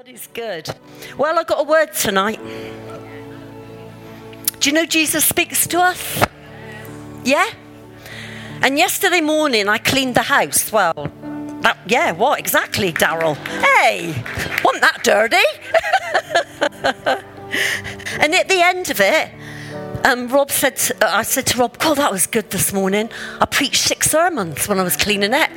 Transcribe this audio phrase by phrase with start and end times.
[0.00, 0.66] God is good.
[1.18, 2.40] Well, I got a word tonight.
[4.58, 6.24] Do you know Jesus speaks to us?
[7.22, 7.46] Yeah?
[8.62, 10.72] And yesterday morning I cleaned the house.
[10.72, 11.12] Well,
[11.60, 13.36] that, yeah, what exactly, Daryl?
[13.76, 14.14] Hey,
[14.64, 15.36] wasn't that dirty?
[18.22, 19.32] and at the end of it,
[20.06, 23.10] um, Rob said, to, uh, I said to Rob, "God, that was good this morning.
[23.38, 25.50] I preached six sermons when I was cleaning it."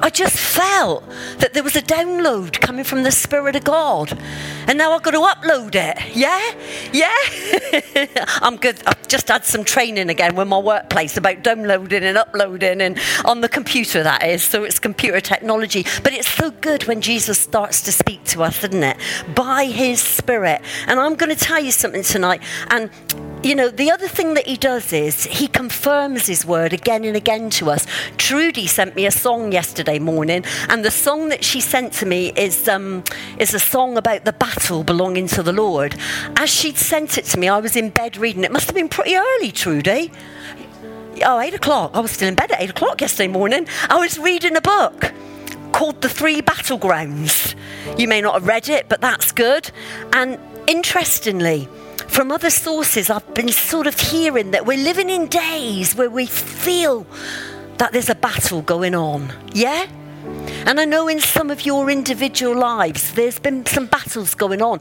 [0.00, 1.08] I just felt
[1.38, 4.18] that there was a download coming from the Spirit of God.
[4.68, 6.16] And now I've got to upload it.
[6.16, 6.54] Yeah?
[6.92, 8.24] Yeah?
[8.42, 8.82] I'm good.
[8.86, 13.40] I've just had some training again with my workplace about downloading and uploading and on
[13.40, 14.42] the computer, that is.
[14.42, 15.84] So it's computer technology.
[16.02, 18.96] But it's so good when Jesus starts to speak to us, isn't it?
[19.34, 20.62] By his Spirit.
[20.86, 22.42] And I'm going to tell you something tonight.
[22.68, 22.90] And
[23.42, 27.16] you know, the other thing that he does is he confirms his word again and
[27.16, 27.86] again to us.
[28.16, 32.32] Trudy sent me a song yesterday morning, and the song that she sent to me
[32.36, 33.04] is, um,
[33.38, 35.96] is a song about the battle belonging to the Lord.
[36.36, 38.42] As she'd sent it to me, I was in bed reading.
[38.44, 40.10] It must have been pretty early, Trudy.
[41.24, 41.92] Oh, eight o'clock.
[41.94, 43.66] I was still in bed at eight o'clock yesterday morning.
[43.88, 45.12] I was reading a book
[45.72, 47.54] called The Three Battlegrounds.
[47.98, 49.70] You may not have read it, but that's good.
[50.12, 51.68] And interestingly,
[52.08, 56.26] from other sources, I've been sort of hearing that we're living in days where we
[56.26, 57.06] feel
[57.78, 59.32] that there's a battle going on.
[59.52, 59.86] Yeah?
[60.66, 64.80] And I know in some of your individual lives, there's been some battles going on.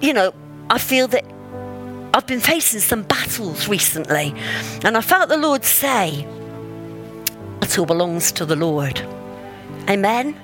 [0.00, 0.34] You know,
[0.68, 1.24] I feel that
[2.12, 4.34] I've been facing some battles recently,
[4.84, 6.26] and I felt the Lord say,
[7.62, 9.00] It all belongs to the Lord.
[9.88, 10.36] Amen?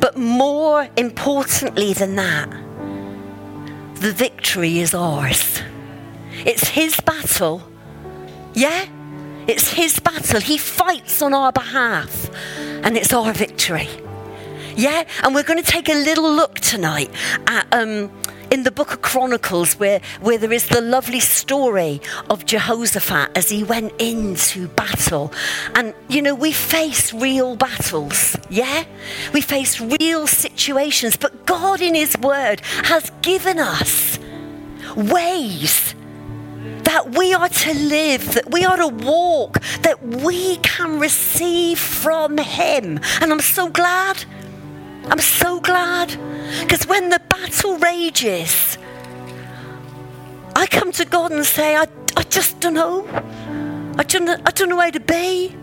[0.00, 2.48] But more importantly than that,
[4.00, 5.60] the victory is ours.
[6.44, 7.62] It's His battle.
[8.54, 8.86] Yeah?
[9.46, 10.40] It's His battle.
[10.40, 13.88] He fights on our behalf, and it's our victory.
[14.76, 15.04] Yeah?
[15.22, 17.10] And we're going to take a little look tonight
[17.46, 17.66] at.
[17.72, 18.10] Um,
[18.50, 23.50] in the book of Chronicles, where, where there is the lovely story of Jehoshaphat as
[23.50, 25.32] he went into battle.
[25.74, 28.84] And, you know, we face real battles, yeah?
[29.32, 34.18] We face real situations, but God in His Word has given us
[34.96, 35.94] ways
[36.84, 42.38] that we are to live, that we are to walk, that we can receive from
[42.38, 43.00] Him.
[43.20, 44.24] And I'm so glad.
[45.08, 46.08] I'm so glad.
[46.60, 48.78] Because when the battle rages,
[50.54, 51.86] I come to God and say, I,
[52.16, 53.06] I just don't know.
[53.98, 55.54] I don't know, I don't know where to be.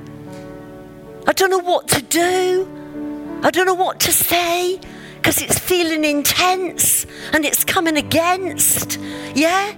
[1.27, 2.67] I don't know what to do.
[3.43, 4.79] I don't know what to say
[5.15, 8.99] because it's feeling intense and it's coming against.
[9.35, 9.73] Yeah?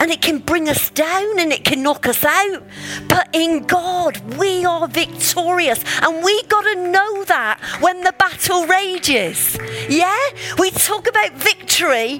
[0.00, 2.62] And it can bring us down and it can knock us out.
[3.08, 8.66] But in God, we are victorious, and we got to know that when the battle
[8.66, 9.58] rages.
[9.88, 10.18] Yeah?
[10.58, 12.18] We talk about victory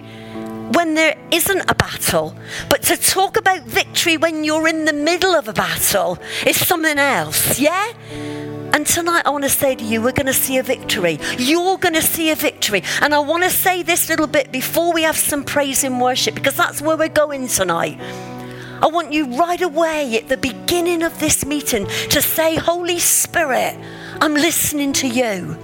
[0.73, 2.35] when there isn't a battle,
[2.69, 6.99] but to talk about victory when you're in the middle of a battle is something
[6.99, 7.59] else.
[7.59, 7.93] Yeah?
[8.73, 11.19] And tonight, I want to say to you, we're going to see a victory.
[11.39, 12.83] You're going to see a victory.
[13.01, 16.35] And I want to say this little bit before we have some praise and worship,
[16.35, 17.99] because that's where we're going tonight.
[18.81, 23.77] I want you right away at the beginning of this meeting to say, Holy Spirit,
[24.21, 25.57] I'm listening to you.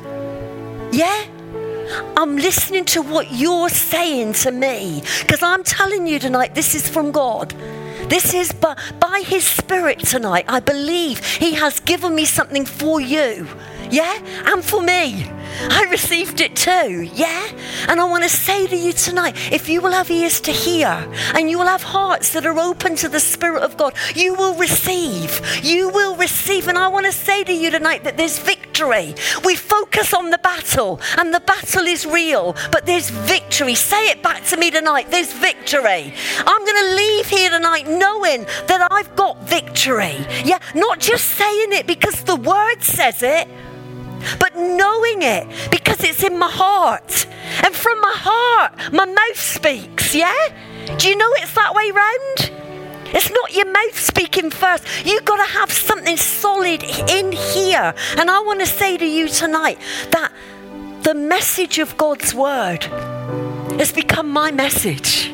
[0.91, 1.27] Yeah?
[2.17, 6.89] I'm listening to what you're saying to me because I'm telling you tonight, this is
[6.89, 7.55] from God.
[8.09, 10.45] This is by, by His Spirit tonight.
[10.49, 13.49] I believe He has given me something for you.
[13.91, 14.19] Yeah?
[14.47, 15.31] And for me.
[15.71, 17.03] I received it too.
[17.15, 17.49] Yeah?
[17.89, 20.89] And I want to say to you tonight if you will have ears to hear
[21.35, 24.55] and you will have hearts that are open to the Spirit of God, you will
[24.55, 25.41] receive.
[25.63, 26.69] You will receive.
[26.69, 28.64] And I want to say to you tonight that there's victory.
[29.45, 33.75] We focus on the battle and the battle is real, but there's victory.
[33.75, 35.11] Say it back to me tonight.
[35.11, 36.13] There's victory.
[36.39, 40.17] I'm going to leave here tonight knowing that I've got victory.
[40.45, 40.59] Yeah?
[40.75, 43.49] Not just saying it because the word says it
[44.39, 47.27] but knowing it because it's in my heart.
[47.63, 50.49] And from my heart, my mouth speaks, yeah?
[50.97, 52.64] Do you know it's that way round?
[53.07, 54.85] It's not your mouth speaking first.
[55.05, 57.95] You've got to have something solid in here.
[58.17, 59.79] And I want to say to you tonight
[60.11, 60.33] that
[61.03, 62.85] the message of God's word
[63.79, 65.29] has become my message.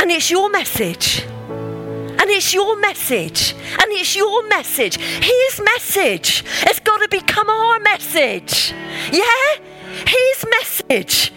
[0.00, 1.22] And it's your message.
[1.22, 3.52] And it's your message.
[3.52, 4.96] And it's your message.
[4.98, 8.72] His message has got to become our message.
[9.10, 9.56] Yeah?
[10.06, 11.32] His message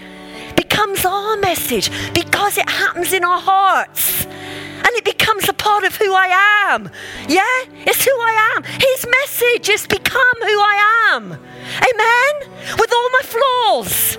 [0.80, 4.26] becomes our message because it happens in our hearts.
[4.26, 6.28] And it becomes a part of who I
[6.72, 6.90] am.
[7.28, 7.44] Yeah?
[7.86, 8.64] It's who I am.
[8.64, 11.24] His message has become who I am.
[11.34, 12.34] Amen?
[12.80, 14.18] With all my flaws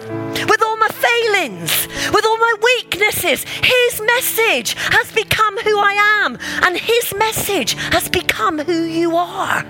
[0.49, 3.45] with all my failings, with all my weaknesses.
[3.45, 9.65] His message has become who I am, and His message has become who you are.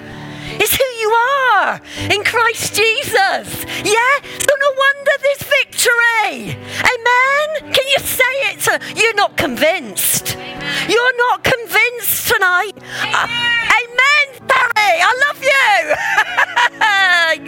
[0.59, 1.81] It's who you are
[2.11, 3.65] in Christ Jesus.
[3.85, 4.15] Yeah?
[4.23, 6.57] So no wonder there's victory.
[6.93, 7.73] Amen?
[7.73, 8.61] Can you say it?
[8.61, 10.37] To, you're not convinced.
[10.37, 10.91] Amen.
[10.91, 12.77] You're not convinced tonight.
[12.77, 13.15] Amen.
[13.15, 13.27] Uh,
[13.81, 14.95] amen, Terry.
[15.03, 15.73] I love you.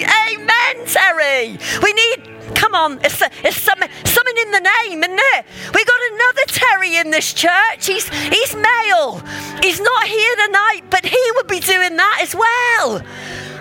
[0.32, 1.58] amen, Terry.
[1.82, 3.88] We need Come on, it's, it's something
[4.43, 5.46] in the name, isn't it?
[5.75, 7.87] We got another Terry in this church.
[7.87, 9.20] He's, he's male.
[9.62, 13.02] He's not here tonight, but he would be doing that as well.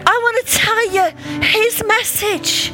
[0.05, 1.05] I want to tell you
[1.41, 2.71] his message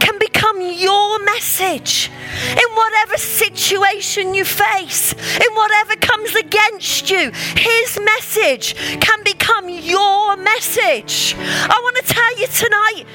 [0.00, 2.10] can become your message
[2.50, 7.30] in whatever situation you face, in whatever comes against you.
[7.56, 11.34] His message can become your message.
[11.38, 13.06] I want to tell you tonight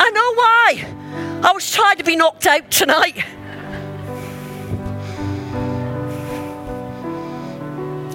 [0.00, 1.48] I know why.
[1.48, 3.24] I was trying to be knocked out tonight.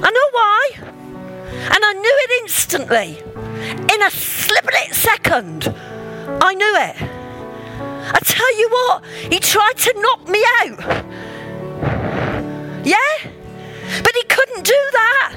[0.01, 0.92] I know why.
[1.71, 3.19] And I knew it instantly.
[3.93, 5.73] In a split second,
[6.41, 6.95] I knew it.
[8.15, 10.79] I tell you what, he tried to knock me out.
[12.85, 13.31] Yeah?
[14.03, 15.35] But he couldn't do that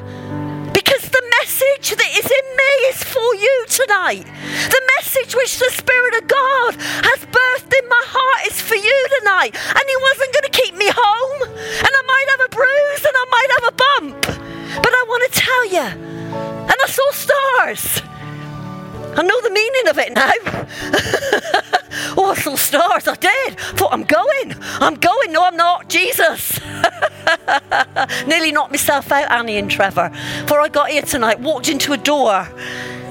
[0.72, 4.26] because the message that is in me is for you tonight.
[4.68, 6.74] The message which the Spirit of God
[7.06, 9.54] has birthed in my heart is for you tonight.
[9.54, 11.40] And He wasn't going to keep me home.
[11.48, 14.55] And I might have a bruise and I might have a bump.
[14.82, 18.02] But I want to tell you, and I saw stars.
[19.18, 20.30] I know the meaning of it now.
[22.18, 23.08] oh, I saw stars.
[23.08, 23.58] I did.
[23.58, 24.54] Thought I'm going.
[24.80, 25.32] I'm going.
[25.32, 25.88] No, I'm not.
[25.88, 26.60] Jesus.
[28.26, 30.10] Nearly knocked myself out, Annie and Trevor.
[30.42, 32.46] Before I got here tonight, walked into a door.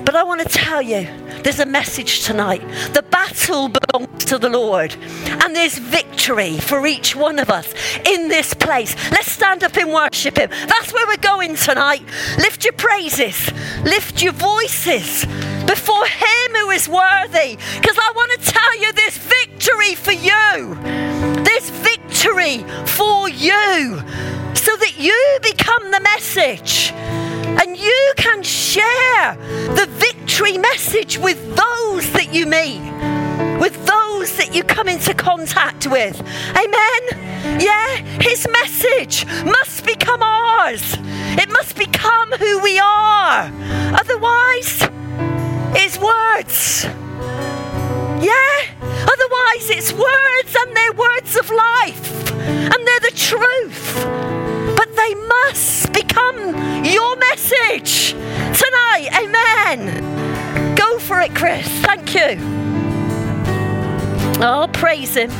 [0.06, 1.07] But I want to tell you,
[1.42, 2.62] there's a message tonight.
[2.94, 7.74] The battle belongs to the Lord, and there's victory for each one of us
[8.06, 8.96] in this place.
[9.12, 10.50] Let's stand up and worship Him.
[10.68, 12.04] That's where we're going tonight.
[12.38, 13.52] Lift your praises,
[13.84, 15.25] lift your voices
[15.66, 20.75] before Him who is worthy, because I want to tell you there's victory for you.
[21.44, 24.04] There's victory for you
[24.54, 26.94] so that you become the message
[27.62, 29.36] and you can share
[29.75, 32.81] the victory message with those that you meet,
[33.60, 36.19] with those that you come into contact with.
[36.52, 37.60] Amen?
[37.60, 37.98] Yeah?
[38.22, 40.98] His message must become ours,
[41.38, 43.52] it must become who we are.
[43.94, 44.88] Otherwise,
[45.78, 46.86] it's words.
[48.24, 48.75] Yeah?
[48.81, 54.06] Otherwise, it's words and they're words of life and they're the truth
[54.78, 55.85] But they must
[57.36, 59.10] message tonight.
[59.22, 60.76] Amen.
[60.76, 61.68] Go for it, Chris.
[61.84, 62.38] Thank you.
[64.42, 65.32] Oh, praise Him.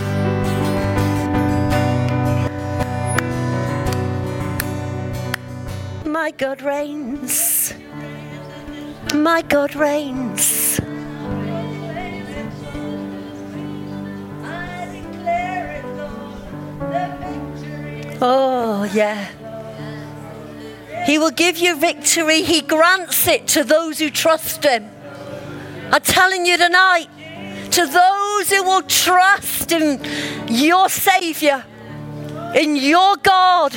[6.12, 7.74] My God reigns.
[9.14, 10.82] My God reigns.
[18.22, 19.35] Oh, yeah.
[21.06, 22.42] He will give you victory.
[22.42, 24.90] He grants it to those who trust Him.
[25.92, 27.08] I'm telling you tonight,
[27.72, 30.02] to those who will trust in
[30.48, 31.64] your Savior,
[32.56, 33.74] in your God,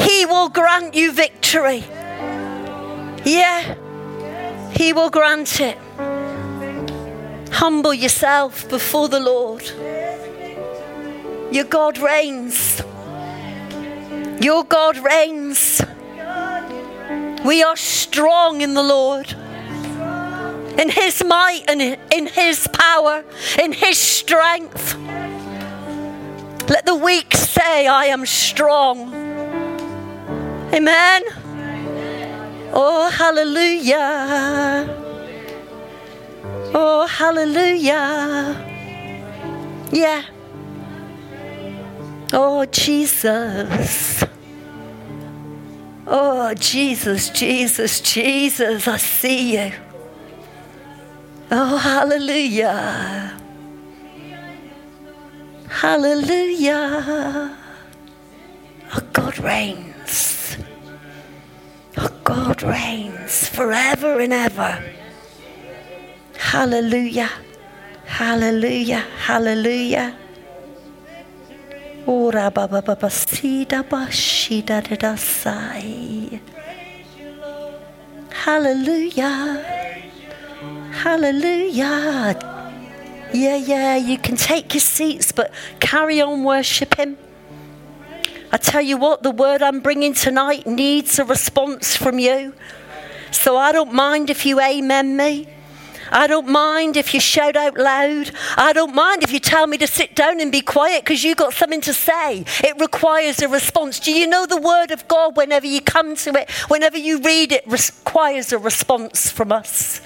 [0.00, 1.84] He will grant you victory.
[3.24, 3.76] Yeah,
[4.72, 5.78] He will grant it.
[7.52, 9.62] Humble yourself before the Lord.
[11.52, 12.82] Your God reigns.
[14.40, 15.82] Your God reigns.
[17.48, 19.34] We are strong in the Lord.
[20.78, 21.80] In His might and
[22.12, 23.24] in His power,
[23.58, 24.94] in His strength.
[26.68, 29.14] Let the weak say, I am strong.
[30.74, 31.22] Amen.
[32.74, 34.94] Oh, hallelujah.
[36.74, 38.62] Oh, hallelujah.
[39.90, 40.22] Yeah.
[42.30, 44.22] Oh, Jesus.
[46.10, 49.72] Oh, Jesus, Jesus, Jesus, I see you.
[51.50, 53.38] Oh, hallelujah.
[55.68, 57.54] Hallelujah.
[58.94, 60.56] Oh, God reigns.
[61.98, 64.82] Oh, God reigns forever and ever.
[66.38, 67.30] Hallelujah.
[68.06, 69.04] Hallelujah.
[69.26, 70.16] Hallelujah.
[72.06, 73.82] Ora baba sida
[74.48, 76.40] bashida da sai.
[78.30, 79.64] Hallelujah.
[80.92, 82.38] Hallelujah.
[83.32, 87.18] Yeah, yeah, you can take your seats, but carry on worshiping.
[88.50, 92.54] I tell you what, the word I'm bringing tonight needs a response from you.
[93.30, 95.46] So I don't mind if you amen me.
[96.10, 98.30] I don't mind if you shout out loud.
[98.56, 101.36] I don't mind if you tell me to sit down and be quiet because you've
[101.36, 102.44] got something to say.
[102.64, 104.00] It requires a response.
[104.00, 107.52] Do you know the word of God, whenever you come to it, whenever you read
[107.52, 110.00] it, requires a response from us?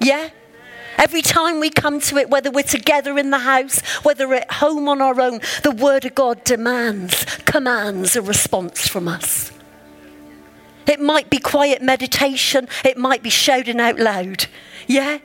[0.00, 0.30] Yeah?
[0.96, 4.88] Every time we come to it, whether we're together in the house, whether at home
[4.88, 9.50] on our own, the Word of God demands, commands a response from us.
[10.86, 14.46] It might be quiet meditation, it might be shouting out loud.
[14.86, 15.18] Yeah?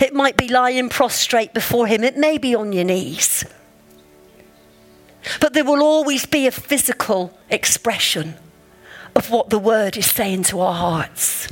[0.00, 3.44] It might be lying prostrate before Him, it may be on your knees.
[5.40, 8.34] But there will always be a physical expression
[9.14, 11.48] of what the Word is saying to our hearts.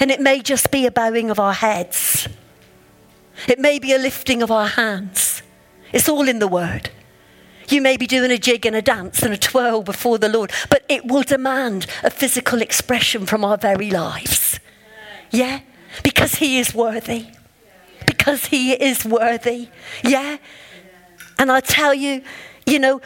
[0.00, 2.28] And it may just be a bowing of our heads,
[3.48, 5.42] it may be a lifting of our hands.
[5.92, 6.90] It's all in the Word.
[7.68, 10.52] You may be doing a jig and a dance and a twirl before the Lord,
[10.70, 14.60] but it will demand a physical expression from our very lives.
[15.30, 15.60] Yeah?
[16.02, 17.26] Because He is worthy.
[18.06, 19.68] Because He is worthy.
[20.02, 20.38] Yeah?
[21.38, 22.22] And I tell you,
[22.66, 23.00] you know,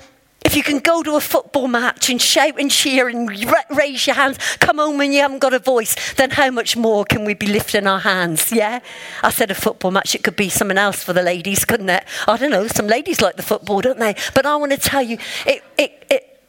[0.44, 3.28] if you can go to a football match and shout and cheer and
[3.70, 7.04] raise your hands, come home when you haven't got a voice, then how much more
[7.04, 8.50] can we be lifting our hands?
[8.50, 8.80] Yeah?
[9.22, 12.04] I said a football match, it could be something else for the ladies, couldn't it?
[12.26, 14.16] I don't know, some ladies like the football, don't they?
[14.34, 16.42] But I want to tell you, it, it, it,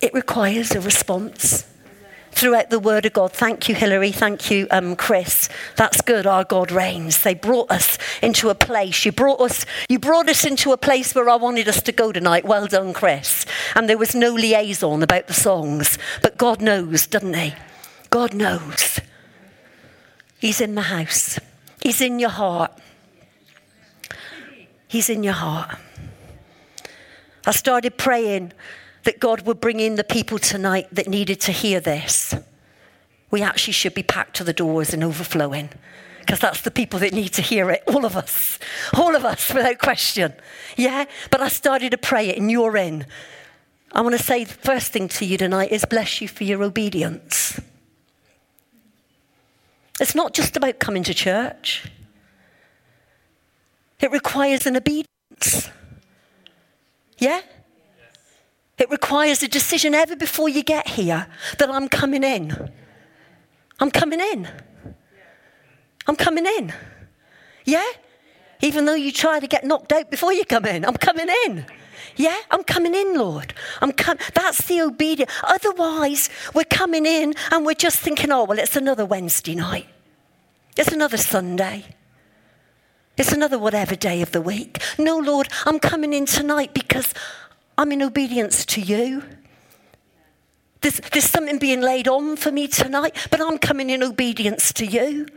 [0.00, 1.64] it requires a response
[2.30, 3.32] throughout the Word of God.
[3.32, 4.12] Thank you, Hillary.
[4.12, 5.48] Thank you, um, Chris.
[5.76, 6.26] That's good.
[6.26, 7.22] Our God reigns.
[7.22, 9.04] They brought us into a place.
[9.04, 9.66] You brought us.
[9.88, 12.44] You brought us into a place where I wanted us to go tonight.
[12.44, 13.46] Well done, Chris.
[13.74, 17.54] And there was no liaison about the songs, but God knows, doesn't He?
[18.10, 19.00] God knows.
[20.38, 21.38] He's in the house.
[21.82, 22.72] He's in your heart.
[24.86, 25.76] He's in your heart.
[27.46, 28.52] I started praying
[29.08, 32.34] that God would bring in the people tonight that needed to hear this.
[33.30, 35.70] We actually should be packed to the doors and overflowing
[36.20, 37.82] because that's the people that need to hear it.
[37.86, 38.58] All of us.
[38.92, 40.34] All of us, without question.
[40.76, 41.06] Yeah?
[41.30, 43.06] But I started to pray it, and you're in.
[43.92, 46.62] I want to say the first thing to you tonight is bless you for your
[46.62, 47.58] obedience.
[49.98, 51.90] It's not just about coming to church,
[54.00, 55.70] it requires an obedience.
[57.16, 57.40] Yeah?
[58.78, 61.26] It requires a decision ever before you get here
[61.58, 62.70] that I'm coming in.
[63.80, 64.48] I'm coming in.
[66.06, 66.72] I'm coming in.
[67.64, 67.84] Yeah?
[68.60, 71.66] Even though you try to get knocked out before you come in, I'm coming in.
[72.16, 73.54] Yeah, I'm coming in, Lord.
[73.80, 75.30] I'm com- That's the obedience.
[75.44, 79.86] Otherwise, we're coming in and we're just thinking, oh, well, it's another Wednesday night.
[80.76, 81.84] It's another Sunday.
[83.16, 84.80] It's another whatever day of the week.
[84.98, 87.12] No, Lord, I'm coming in tonight because
[87.78, 89.22] I'm in obedience to you.
[90.80, 94.84] There's, there's something being laid on for me tonight, but I'm coming in obedience to
[94.84, 95.28] you.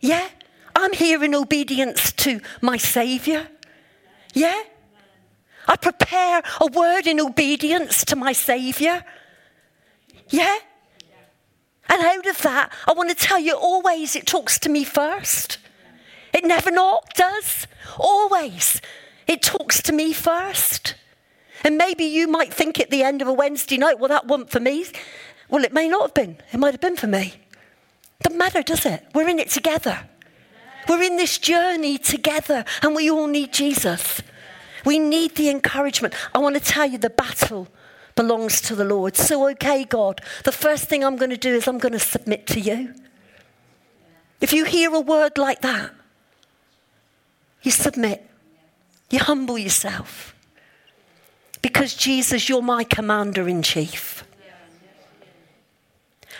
[0.00, 0.28] Yeah?
[0.74, 3.46] I'm here in obedience to my Savior.
[4.34, 4.62] Yeah?
[5.68, 9.04] I prepare a word in obedience to my Savior.
[10.28, 10.58] Yeah?
[11.88, 15.58] And out of that, I want to tell you always it talks to me first.
[16.32, 17.68] It never not does.
[17.96, 18.80] Always.
[19.26, 20.94] It talks to me first.
[21.62, 24.50] And maybe you might think at the end of a Wednesday night, well, that wasn't
[24.50, 24.84] for me.
[25.48, 26.36] Well, it may not have been.
[26.52, 27.34] It might have been for me.
[28.22, 29.06] Doesn't matter, does it?
[29.14, 30.08] We're in it together.
[30.88, 34.20] We're in this journey together, and we all need Jesus.
[34.84, 36.14] We need the encouragement.
[36.34, 37.68] I want to tell you the battle
[38.14, 39.16] belongs to the Lord.
[39.16, 42.46] So, okay, God, the first thing I'm going to do is I'm going to submit
[42.48, 42.94] to you.
[44.40, 45.92] If you hear a word like that,
[47.62, 48.28] you submit.
[49.14, 50.34] You humble yourself.
[51.62, 54.24] Because, Jesus, you're my commander in chief.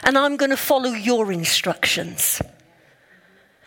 [0.02, 2.42] And I'm going to follow your instructions.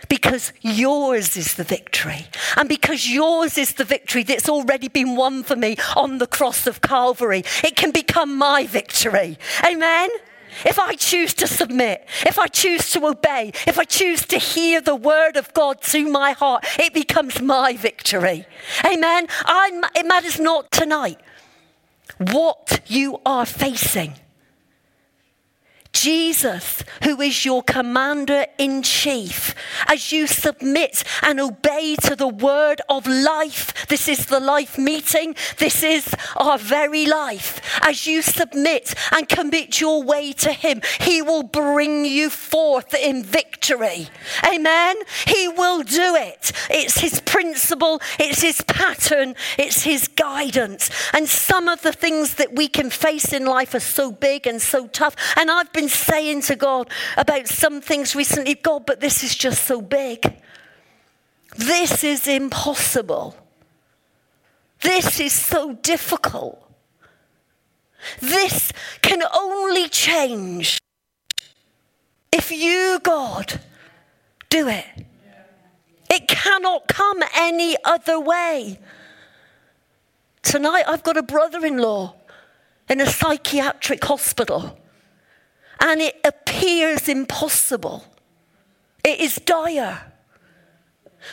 [0.09, 2.27] Because yours is the victory.
[2.57, 6.67] And because yours is the victory that's already been won for me on the cross
[6.67, 9.37] of Calvary, it can become my victory.
[9.65, 10.09] Amen?
[10.65, 14.81] If I choose to submit, if I choose to obey, if I choose to hear
[14.81, 18.45] the word of God to my heart, it becomes my victory.
[18.85, 19.27] Amen.
[19.45, 21.19] I'm, it matters not tonight
[22.17, 24.15] what you are facing.
[26.01, 29.55] Jesus, who is your commander in chief,
[29.87, 33.87] as you submit and obey to the word of life.
[33.87, 35.35] This is the life meeting.
[35.57, 37.61] This is our very life.
[37.81, 43.23] As you submit and commit your way to Him, He will bring you forth in
[43.23, 44.09] victory.
[44.47, 44.97] Amen.
[45.25, 46.51] He will do it.
[46.69, 50.89] It's His principle, it's His pattern, it's His guidance.
[51.13, 54.61] And some of the things that we can face in life are so big and
[54.61, 55.15] so tough.
[55.35, 59.65] And I've been saying to God about some things recently, God, but this is just
[59.65, 60.35] so big.
[61.55, 63.35] This is impossible.
[64.81, 66.63] This is so difficult.
[68.19, 70.79] This can only change
[72.31, 73.59] if you, God,
[74.49, 74.85] do it.
[76.09, 78.79] It cannot come any other way.
[80.41, 82.15] Tonight, I've got a brother in law
[82.89, 84.77] in a psychiatric hospital,
[85.79, 88.05] and it appears impossible.
[89.03, 90.13] It is dire.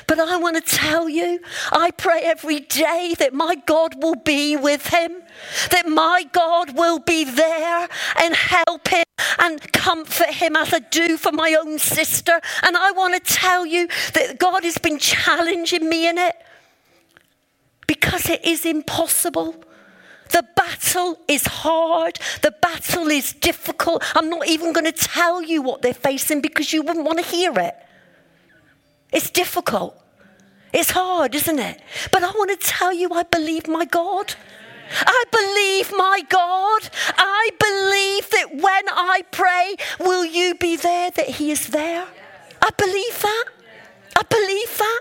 [0.07, 4.57] But I want to tell you, I pray every day that my God will be
[4.57, 5.23] with him,
[5.71, 9.05] that my God will be there and help him
[9.39, 12.41] and comfort him as I do for my own sister.
[12.63, 16.35] And I want to tell you that God has been challenging me in it
[17.87, 19.55] because it is impossible.
[20.31, 22.19] The battle is hard.
[22.43, 24.02] The battle is difficult.
[24.16, 27.25] I'm not even going to tell you what they're facing because you wouldn't want to
[27.25, 27.75] hear it.
[29.12, 30.00] It's difficult.
[30.73, 31.81] It's hard, isn't it?
[32.11, 34.35] But I want to tell you, I believe my God.
[34.90, 36.88] I believe my God.
[37.16, 42.07] I believe that when I pray, will you be there, that He is there?
[42.61, 43.45] I believe that.
[44.16, 45.00] I believe that.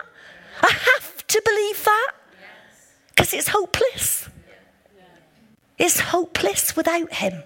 [0.61, 2.11] I have to believe that
[3.09, 4.29] because it's hopeless.
[5.77, 7.43] It's hopeless without Him.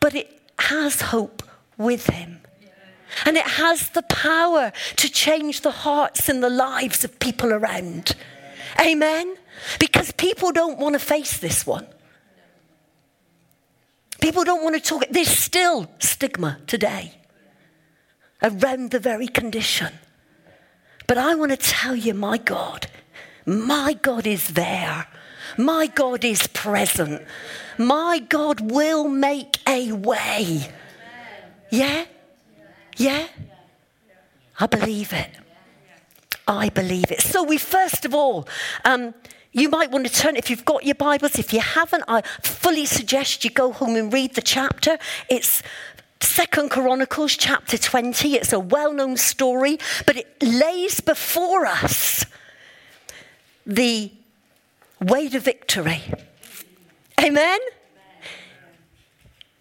[0.00, 1.42] But it has hope
[1.76, 2.40] with Him.
[3.24, 8.14] And it has the power to change the hearts and the lives of people around.
[8.80, 9.36] Amen?
[9.78, 11.86] Because people don't want to face this one.
[14.20, 15.04] People don't want to talk.
[15.10, 17.14] There's still stigma today
[18.42, 19.92] around the very condition.
[21.06, 22.88] But I want to tell you, my God,
[23.46, 25.06] my God is there.
[25.56, 27.22] My God is present.
[27.78, 30.70] My God will make a way.
[31.70, 32.06] Yeah?
[32.96, 33.26] Yeah?
[34.58, 35.30] I believe it.
[36.48, 37.20] I believe it.
[37.20, 38.48] So, we first of all,
[38.84, 39.14] um,
[39.52, 42.86] you might want to turn, if you've got your Bibles, if you haven't, I fully
[42.86, 44.98] suggest you go home and read the chapter.
[45.28, 45.62] It's
[46.20, 48.34] Second Chronicles chapter 20.
[48.34, 52.24] It's a well known story, but it lays before us
[53.66, 54.12] the
[55.00, 56.02] way to victory.
[57.20, 57.58] Amen?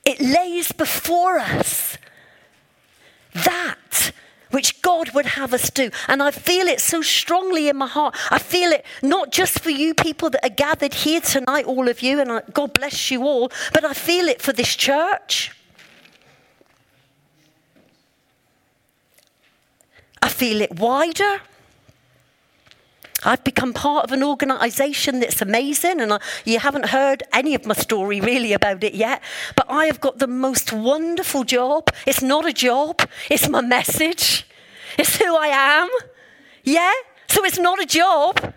[0.06, 1.98] It lays before us
[3.34, 4.12] that
[4.52, 5.90] which God would have us do.
[6.08, 8.16] And I feel it so strongly in my heart.
[8.32, 12.02] I feel it not just for you people that are gathered here tonight, all of
[12.02, 15.52] you, and God bless you all, but I feel it for this church.
[20.22, 21.42] I feel it wider.
[23.26, 27.66] I've become part of an organization that's amazing, and I, you haven't heard any of
[27.66, 29.22] my story really about it yet.
[29.56, 31.90] But I have got the most wonderful job.
[32.06, 34.46] It's not a job, it's my message,
[34.98, 35.90] it's who I am.
[36.64, 36.94] Yeah?
[37.28, 38.54] So it's not a job.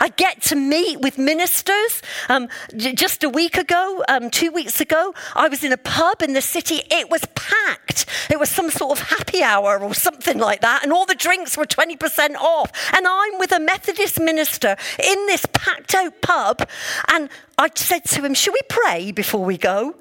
[0.00, 2.02] I get to meet with ministers.
[2.28, 6.32] Um, just a week ago, um, two weeks ago, I was in a pub in
[6.32, 6.82] the city.
[6.90, 8.06] It was packed.
[8.30, 11.56] It was some sort of happy hour or something like that, and all the drinks
[11.56, 12.70] were 20% off.
[12.94, 16.68] And I'm with a Methodist minister in this packed out pub,
[17.08, 19.94] and I said to him, Should we pray before we go?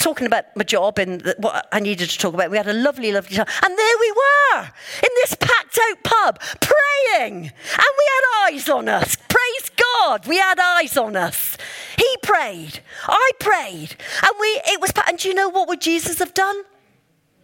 [0.00, 2.50] Talking about my job and what I needed to talk about.
[2.50, 3.46] We had a lovely, lovely time.
[3.64, 7.34] And there we were in this packed out pub praying.
[7.44, 7.52] And
[7.98, 9.16] we had eyes on us.
[9.28, 10.26] Praise God.
[10.26, 11.56] We had eyes on us.
[11.96, 12.80] He prayed.
[13.06, 13.96] I prayed.
[14.22, 16.64] And we it was and do you know what would Jesus have done?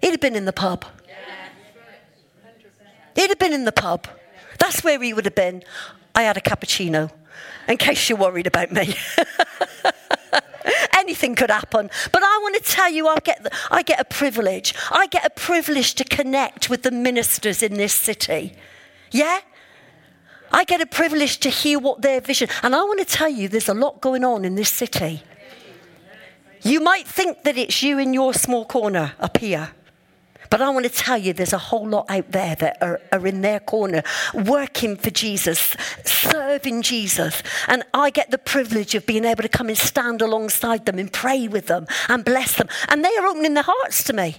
[0.01, 0.85] He'd have been in the pub.
[3.15, 4.07] He'd have been in the pub.
[4.59, 5.63] That's where he would have been.
[6.15, 7.11] I had a cappuccino,
[7.69, 8.95] in case you're worried about me.
[11.07, 11.91] anything could happen.
[12.13, 14.75] But I want to tell you, I get, I get a privilege.
[14.91, 18.55] I get a privilege to connect with the ministers in this city.
[19.11, 19.39] Yeah?
[20.53, 22.49] I get a privilege to hear what their vision.
[22.63, 25.23] And I want to tell you, there's a lot going on in this city.
[26.63, 29.71] You might think that it's you in your small corner up here,
[30.51, 33.27] But I want to tell you, there's a whole lot out there that are, are,
[33.27, 34.03] in their corner,
[34.35, 37.43] working for Jesus, serving Jesus.
[37.69, 41.13] And I get the privilege of being able to come and stand alongside them and
[41.13, 42.69] pray with them and bless them.
[42.89, 44.37] And they are opening their hearts to me.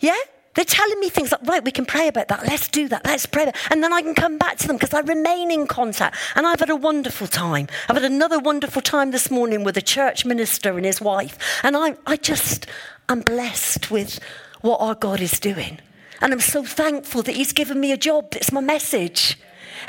[0.00, 0.16] Yeah?
[0.54, 2.46] They're telling me things like, right, we can pray about that.
[2.46, 3.04] Let's do that.
[3.04, 3.46] Let's pray.
[3.46, 3.56] That.
[3.70, 6.16] And then I can come back to them because I remain in contact.
[6.36, 7.66] And I've had a wonderful time.
[7.88, 11.38] I've had another wonderful time this morning with a church minister and his wife.
[11.64, 12.66] And I, I just,
[13.08, 14.20] I'm blessed with
[14.64, 15.78] what our God is doing.
[16.22, 19.38] And I'm so thankful that He's given me a job that's my message.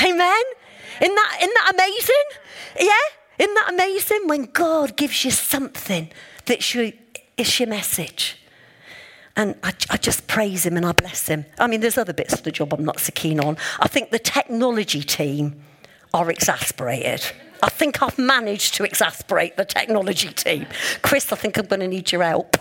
[0.01, 0.43] Amen?
[1.01, 2.25] Isn't that, isn't that amazing?
[2.81, 3.39] Yeah?
[3.39, 6.11] Isn't that amazing when God gives you something
[6.45, 6.91] that's your,
[7.37, 8.37] is your message?
[9.37, 11.45] And I, I, just praise him and I bless him.
[11.57, 13.57] I mean, there's other bits of the job I'm not so keen on.
[13.79, 15.61] I think the technology team
[16.13, 17.25] are exasperated.
[17.65, 20.67] I think I've managed to exasperate the technology team.
[21.01, 22.57] Chris, I think I'm going to need your help.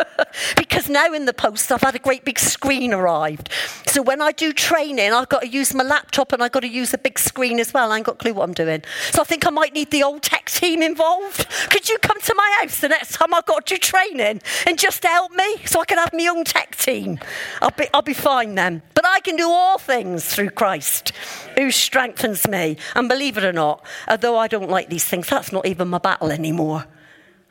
[0.58, 3.48] because now in the post, I've had a great big screen arrived.
[3.86, 6.68] So when I do training, I've got to use my laptop and I've got to
[6.68, 7.90] use a big screen as well.
[7.90, 8.82] I ain't got a clue what I'm doing.
[9.10, 11.48] So I think I might need the old tech team involved.
[11.70, 14.78] Could you come to my house the next time I've got to do training and
[14.78, 17.20] just help me so I can have my own tech team?
[17.62, 18.82] I'll be, I'll be fine then.
[19.02, 21.12] But I can do all things through Christ
[21.56, 22.76] who strengthens me.
[22.94, 25.98] And believe it or not, although I don't like these things, that's not even my
[25.98, 26.86] battle anymore.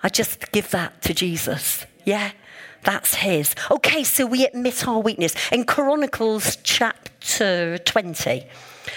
[0.01, 1.85] I just give that to Jesus.
[2.05, 2.31] Yeah,
[2.83, 3.53] that's his.
[3.69, 5.35] Okay, so we admit our weakness.
[5.51, 8.47] In Chronicles chapter 20,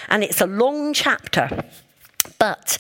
[0.09, 1.65] and it's a long chapter,
[2.39, 2.79] but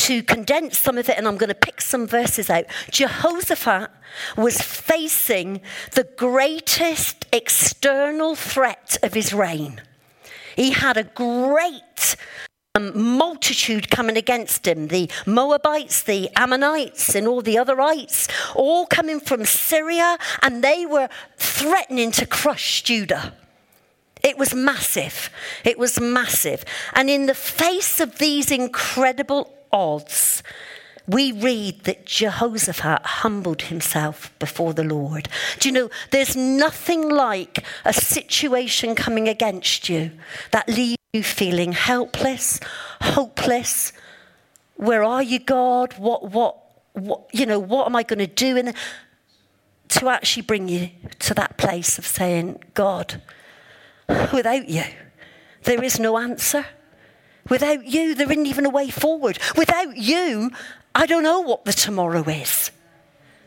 [0.00, 2.64] to condense some of it, and I'm going to pick some verses out.
[2.90, 3.90] Jehoshaphat
[4.36, 5.60] was facing
[5.92, 9.82] the greatest external threat of his reign.
[10.56, 12.16] He had a great
[12.74, 19.20] um, multitude coming against him the Moabites, the Ammonites, and all the otherites, all coming
[19.20, 23.34] from Syria, and they were threatening to crush Judah.
[24.22, 25.30] It was massive.
[25.64, 26.64] It was massive.
[26.94, 30.42] And in the face of these incredible odds,
[31.06, 35.28] we read that Jehoshaphat humbled himself before the Lord.
[35.58, 40.12] Do you know, there's nothing like a situation coming against you
[40.52, 42.60] that leaves you feeling helpless,
[43.00, 43.92] hopeless.
[44.76, 45.94] Where are you, God?
[45.94, 46.56] What, what,
[46.92, 48.56] what, you know, what am I going to do?
[48.56, 48.74] And
[49.88, 53.20] to actually bring you to that place of saying, God,
[54.32, 54.84] without you,
[55.64, 56.64] there is no answer.
[57.48, 59.38] Without you, there isn't even a way forward.
[59.56, 60.50] Without you,
[60.94, 62.70] I don't know what the tomorrow is.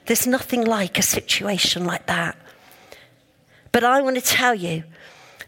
[0.05, 2.37] There's nothing like a situation like that.
[3.71, 4.83] But I want to tell you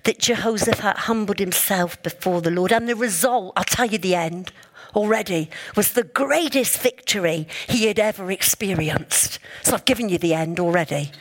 [0.03, 2.71] that Jehoshaphat humbled himself before the Lord.
[2.71, 4.51] And the result, I'll tell you the end
[4.95, 9.39] already, was the greatest victory he had ever experienced.
[9.63, 11.11] So I've given you the end already.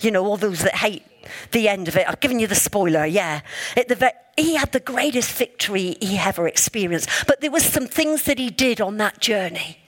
[0.00, 1.04] You know, all those that hate
[1.52, 3.40] the end of it, I've given you the spoiler, yeah.
[3.74, 7.08] The, he had the greatest victory he ever experienced.
[7.26, 9.78] But there were some things that he did on that journey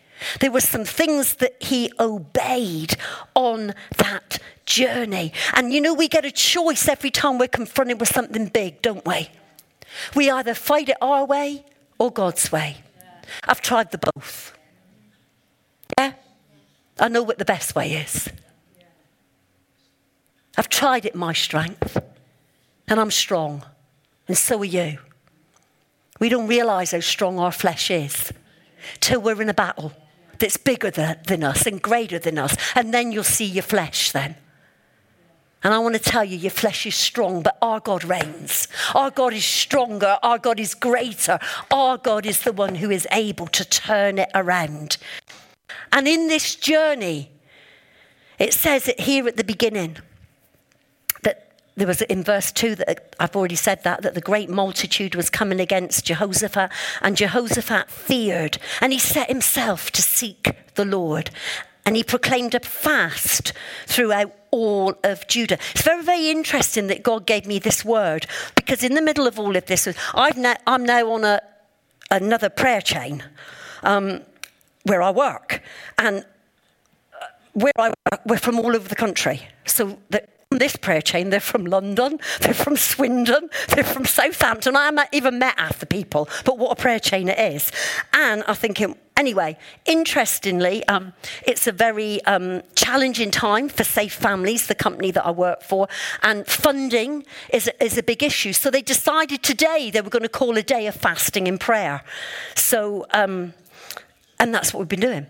[0.40, 2.96] there were some things that he obeyed
[3.34, 5.32] on that journey.
[5.54, 9.06] And you know, we get a choice every time we're confronted with something big, don't
[9.06, 9.30] we?
[10.14, 11.64] We either fight it our way
[11.98, 12.76] or God's way.
[13.44, 14.56] I've tried the both.
[15.98, 16.12] Yeah?
[16.98, 18.28] I know what the best way is.
[20.56, 21.96] I've tried it my strength,
[22.88, 23.64] and I'm strong,
[24.28, 24.98] and so are you.
[26.18, 28.32] We don't realize how strong our flesh is
[29.00, 29.92] till we're in a battle
[30.38, 32.56] that's bigger than, than us and greater than us.
[32.74, 34.36] And then you'll see your flesh then.
[35.62, 38.66] And I want to tell you, your flesh is strong, but our God reigns.
[38.94, 40.18] Our God is stronger.
[40.22, 41.38] Our God is greater.
[41.70, 44.96] Our God is the one who is able to turn it around.
[45.92, 47.30] And in this journey,
[48.38, 49.98] it says it here at the beginning
[51.80, 55.30] there was in verse 2 that I've already said that, that the great multitude was
[55.30, 61.30] coming against Jehoshaphat, and Jehoshaphat feared, and he set himself to seek the Lord.
[61.86, 63.54] And he proclaimed a fast
[63.86, 65.58] throughout all of Judah.
[65.72, 69.38] It's very, very interesting that God gave me this word because in the middle of
[69.38, 70.30] all of this, i
[70.66, 71.40] am now on a,
[72.10, 73.24] another prayer chain
[73.84, 74.20] um,
[74.84, 75.62] where I work.
[75.96, 76.26] And
[77.14, 79.48] uh, where I work, we're from all over the country.
[79.64, 81.30] So that this prayer chain.
[81.30, 84.74] They're from London, they're from Swindon, they're from Southampton.
[84.74, 87.70] I haven't even met half the people, but what a prayer chain it is.
[88.12, 88.82] And I think,
[89.16, 91.12] anyway, interestingly, um,
[91.46, 95.86] it's a very um, challenging time for Safe Families, the company that I work for,
[96.20, 98.52] and funding is, is a big issue.
[98.52, 102.02] So they decided today they were going to call a day of fasting and prayer.
[102.56, 103.54] So, um,
[104.40, 105.26] and that's what we've been doing.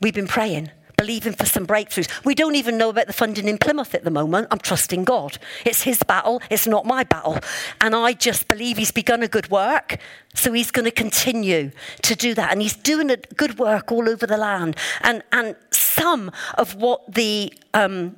[0.00, 2.10] We've been praying believing for some breakthroughs.
[2.26, 4.48] We don't even know about the funding in Plymouth at the moment.
[4.50, 5.38] I'm trusting God.
[5.64, 7.38] It's his battle, it's not my battle.
[7.80, 9.98] And I just believe he's begun a good work.
[10.34, 11.70] So he's going to continue
[12.02, 12.52] to do that.
[12.52, 14.76] And he's doing a good work all over the land.
[15.00, 18.16] And, and some of what the, um,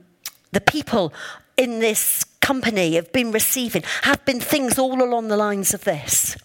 [0.51, 1.13] the people
[1.57, 6.37] in this company have been receiving have been things all along the lines of this.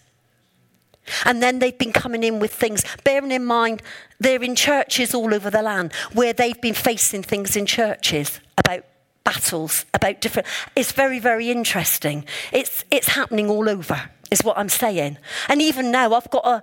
[1.24, 3.82] And then they've been coming in with things, bearing in mind
[4.20, 8.84] they're in churches all over the land where they've been facing things in churches about
[9.24, 10.48] battles, about different.
[10.74, 12.24] It's very, very interesting.
[12.52, 15.18] It's, it's happening all over, is what I'm saying.
[15.48, 16.62] And even now, I've got a,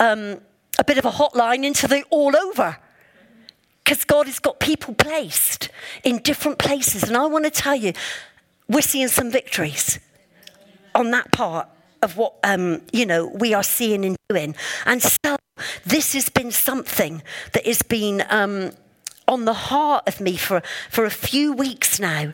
[0.00, 0.40] um,
[0.78, 2.78] a bit of a hotline into the all over.
[3.84, 5.68] Because God has got people placed
[6.02, 7.04] in different places.
[7.04, 7.92] And I want to tell you,
[8.68, 10.00] we're seeing some victories
[10.92, 11.68] on that part
[12.02, 14.54] of what um, you know we are seeing and doing.
[14.84, 15.36] And so
[15.84, 18.72] this has been something that has been um,
[19.26, 22.32] on the heart of me for for a few weeks now.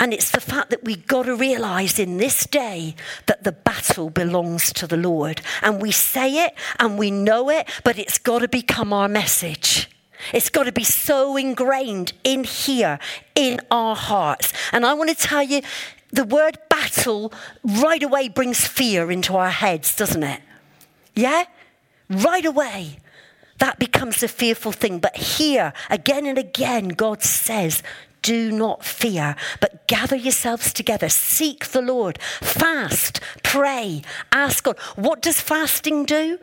[0.00, 2.94] And it's the fact that we've got to realize in this day
[3.26, 5.42] that the battle belongs to the Lord.
[5.60, 9.90] And we say it and we know it, but it's got to become our message.
[10.32, 12.98] It's got to be so ingrained in here,
[13.34, 14.54] in our hearts.
[14.72, 15.60] And I want to tell you,
[16.12, 20.40] the word battle right away brings fear into our heads, doesn't it?
[21.14, 21.44] Yeah?
[22.08, 22.98] Right away.
[23.58, 24.98] That becomes a fearful thing.
[24.98, 27.82] But here, again and again, God says,
[28.22, 34.78] do not fear, but gather yourselves together, seek the Lord, fast, pray, ask God.
[34.96, 36.38] What does fasting do?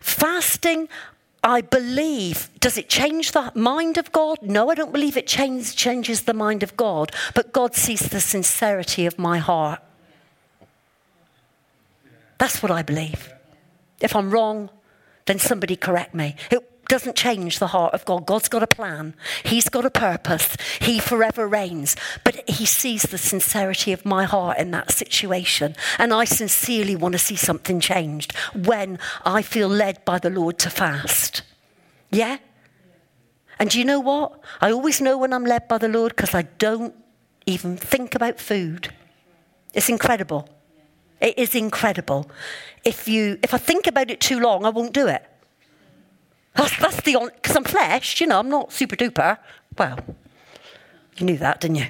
[0.00, 0.88] Fasting
[1.46, 4.42] I believe, does it change the mind of God?
[4.42, 8.20] No, I don't believe it change, changes the mind of God, but God sees the
[8.20, 9.80] sincerity of my heart.
[12.38, 13.32] That's what I believe.
[14.00, 14.70] If I'm wrong,
[15.26, 16.34] then somebody correct me.
[16.50, 18.26] It doesn't change the heart of God.
[18.26, 21.96] God's got a plan, He's got a purpose, He forever reigns.
[22.24, 25.76] But He sees the sincerity of my heart in that situation.
[25.98, 30.58] And I sincerely want to see something changed when I feel led by the Lord
[30.60, 31.42] to fast.
[32.10, 32.38] Yeah?
[33.58, 34.40] And do you know what?
[34.60, 36.94] I always know when I'm led by the Lord because I don't
[37.46, 38.92] even think about food.
[39.72, 40.48] It's incredible.
[41.20, 42.30] It is incredible.
[42.84, 45.24] If you if I think about it too long, I won't do it.
[46.56, 49.38] That's, that's the on, because I'm flesh, you know, I'm not super duper.
[49.78, 49.98] Well,
[51.18, 51.86] you knew that, didn't you?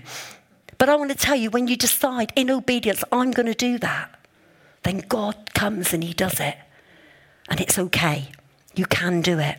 [0.78, 3.78] But I want to tell you, when you decide in obedience, I'm going to do
[3.78, 4.18] that,
[4.82, 6.56] then God comes and He does it.
[7.48, 8.28] And it's okay.
[8.74, 9.58] You can do it.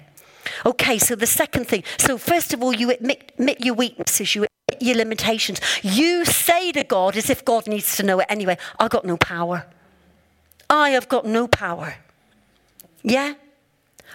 [0.66, 1.84] Okay, so the second thing.
[1.98, 5.60] So, first of all, you admit, admit your weaknesses, you admit your limitations.
[5.84, 9.18] You say to God, as if God needs to know it anyway, I've got no
[9.18, 9.66] power.
[10.70, 11.96] I have got no power.
[13.04, 13.34] Yeah?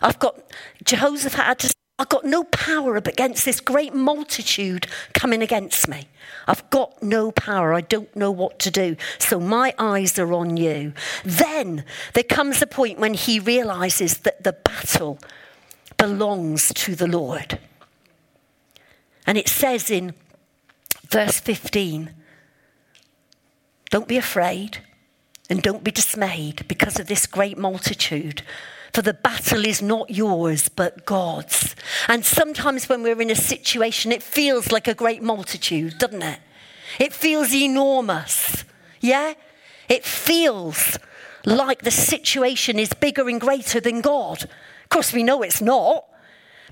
[0.03, 0.39] I've got,
[0.85, 6.09] Jehoshaphat had to I've got no power against this great multitude coming against me.
[6.49, 7.73] I've got no power.
[7.75, 8.97] I don't know what to do.
[9.19, 10.95] So my eyes are on you.
[11.25, 11.85] Then
[12.15, 15.21] there comes a point when he realizes that the battle
[15.97, 17.61] belongs to the Lord.
[19.25, 20.15] And it says in
[21.09, 22.11] verse 15
[23.91, 24.79] don't be afraid
[25.49, 28.43] and don't be dismayed because of this great multitude.
[28.93, 31.75] For the battle is not yours, but God's.
[32.09, 36.41] And sometimes when we're in a situation, it feels like a great multitude, doesn't it?
[36.99, 38.65] It feels enormous.
[39.01, 39.33] Yeah?
[39.89, 40.99] It feels
[41.47, 46.05] like the situation is bigger and greater than God Of course, we know it's not,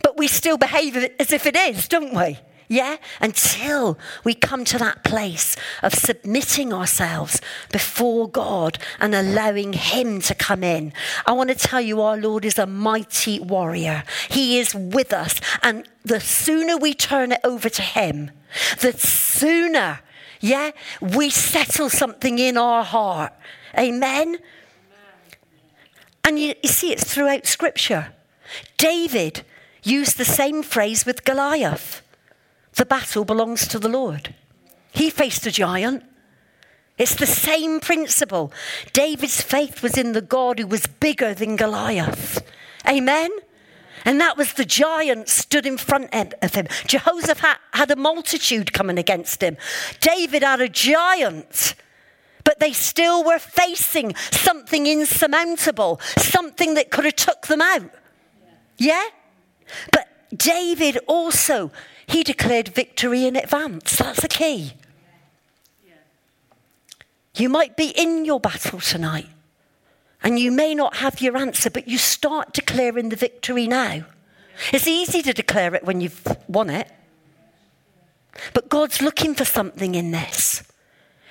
[0.02, 2.38] but we still behave as if it is, don't we?
[2.70, 2.98] Yeah?
[3.20, 7.40] Until we come to that place of submitting ourselves
[7.72, 10.92] before God and allowing Him to come in.
[11.26, 14.04] I want to tell you, our Lord is a mighty warrior.
[14.28, 15.40] He is with us.
[15.64, 18.30] And the sooner we turn it over to Him,
[18.80, 19.98] the sooner,
[20.40, 23.32] yeah, we settle something in our heart.
[23.76, 24.38] Amen?
[26.22, 28.14] And you, you see, it's throughout Scripture.
[28.76, 29.42] David
[29.82, 32.02] used the same phrase with Goliath
[32.74, 34.34] the battle belongs to the Lord.
[34.92, 36.04] He faced a giant.
[36.98, 38.52] It's the same principle.
[38.92, 42.42] David's faith was in the God who was bigger than Goliath.
[42.86, 43.30] Amen?
[44.04, 46.66] And that was the giant stood in front of him.
[46.86, 49.56] Jehoshaphat had a multitude coming against him.
[50.00, 51.74] David had a giant
[52.44, 57.90] but they still were facing something insurmountable, something that could have took them out.
[58.76, 59.04] Yeah?
[59.92, 61.70] But David also,
[62.10, 63.96] he declared victory in advance.
[63.96, 64.72] That's the key.
[67.36, 69.28] You might be in your battle tonight
[70.22, 74.04] and you may not have your answer, but you start declaring the victory now.
[74.72, 76.90] It's easy to declare it when you've won it.
[78.52, 80.62] But God's looking for something in this.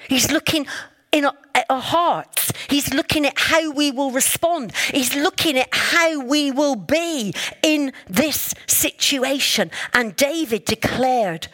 [0.08, 0.66] He's looking
[1.12, 1.26] in
[1.70, 2.52] our, hearts.
[2.70, 4.74] He's looking at how we will respond.
[4.92, 9.72] He's looking at how we will be in this situation.
[9.94, 11.48] And David declared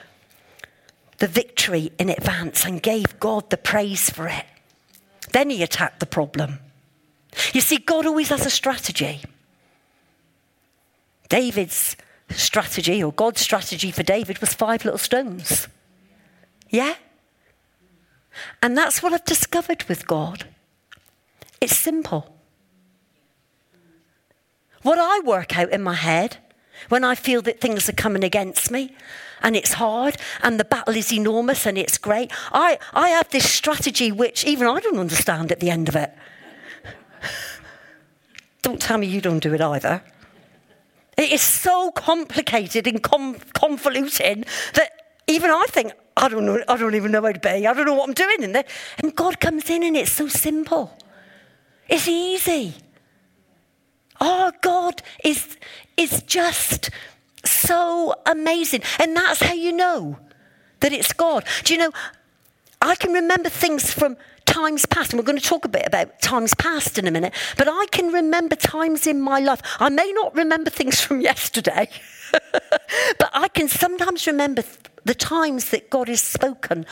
[1.18, 4.46] the victory in advance and gave God the praise for it.
[5.32, 6.60] Then he attacked the problem.
[7.54, 9.22] You see, God always has a strategy.
[11.30, 11.98] David's
[12.30, 15.68] strategy, or God's strategy for David, was five little stones.
[16.70, 16.96] Yeah?
[18.62, 20.46] And that's what I've discovered with God.
[21.62, 22.36] It's simple.
[24.82, 26.38] What I work out in my head
[26.90, 28.96] when I feel that things are coming against me
[29.42, 33.50] and it's hard and the battle is enormous and it's great, I, I have this
[33.50, 36.14] strategy which even I don't understand at the end of it.
[38.62, 40.04] don't tell me you don't do it either.
[41.18, 44.92] It is so complicated and convoluted that
[45.28, 47.68] even I think, I don't know, I don't even know how to be.
[47.68, 48.66] I don't know what I'm doing in there.
[49.00, 50.92] And God comes in and it's so simple.
[51.90, 52.76] It's easy.
[54.20, 55.58] Our God is,
[55.98, 56.90] is just
[57.44, 58.82] so amazing.
[59.00, 60.18] And that's how you know
[60.80, 61.46] that it's God.
[61.64, 61.92] Do you know,
[62.82, 66.22] I can remember things from times past, and we're going to talk a bit about
[66.22, 69.62] times past in a minute, but I can remember times in my life.
[69.80, 71.90] I may not remember things from yesterday,
[72.32, 74.64] but I can sometimes remember
[75.06, 76.86] the times that God has spoken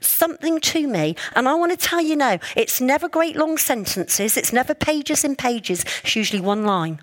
[0.00, 1.14] something to me.
[1.34, 5.24] And I want to tell you now, it's never great long sentences, it's never pages
[5.24, 7.00] and pages, it's usually one line.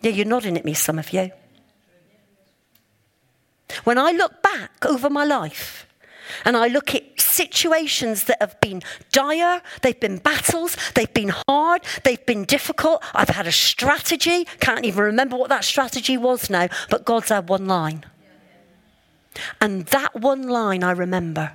[0.00, 1.30] Yeah, you're nodding at me, some of you.
[3.84, 5.86] When I look back over my life,
[6.44, 11.82] and I look at situations that have been dire, they've been battles, they've been hard,
[12.04, 13.02] they've been difficult.
[13.14, 17.48] I've had a strategy, can't even remember what that strategy was now, but God's had
[17.48, 18.04] one line.
[19.60, 21.52] And that one line I remember.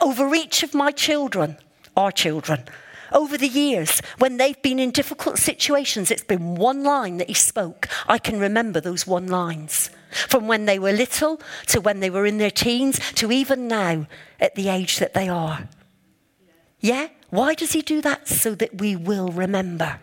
[0.00, 1.56] Over each of my children,
[1.96, 2.64] our children,
[3.12, 7.34] over the years, when they've been in difficult situations, it's been one line that he
[7.34, 7.88] spoke.
[8.06, 9.90] I can remember those one lines.
[10.10, 14.06] From when they were little to when they were in their teens to even now
[14.40, 15.68] at the age that they are.
[16.80, 17.08] Yeah?
[17.30, 18.28] Why does he do that?
[18.28, 20.00] So that we will remember.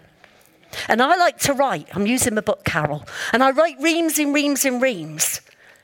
[0.88, 1.88] And I like to write.
[1.94, 3.06] I'm using my book, Carol.
[3.34, 5.41] And I write reams and reams and reams.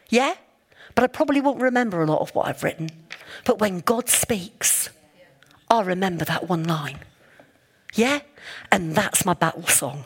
[0.09, 0.35] Yeah?
[1.03, 2.89] I probably won't remember a lot of what I've written.
[3.45, 4.89] But when God speaks,
[5.69, 6.99] I'll remember that one line.
[7.93, 8.19] Yeah?
[8.71, 10.05] And that's my battle song.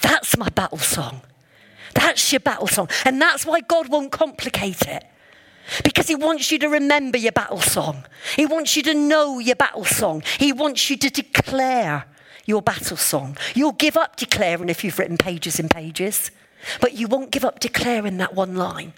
[0.00, 1.22] That's my battle song.
[1.94, 2.88] That's your battle song.
[3.04, 5.04] And that's why God won't complicate it.
[5.84, 8.04] Because he wants you to remember your battle song.
[8.36, 10.22] He wants you to know your battle song.
[10.38, 12.06] He wants you to declare
[12.46, 13.36] your battle song.
[13.54, 16.30] You'll give up declaring if you've written pages and pages,
[16.80, 18.94] but you won't give up declaring that one line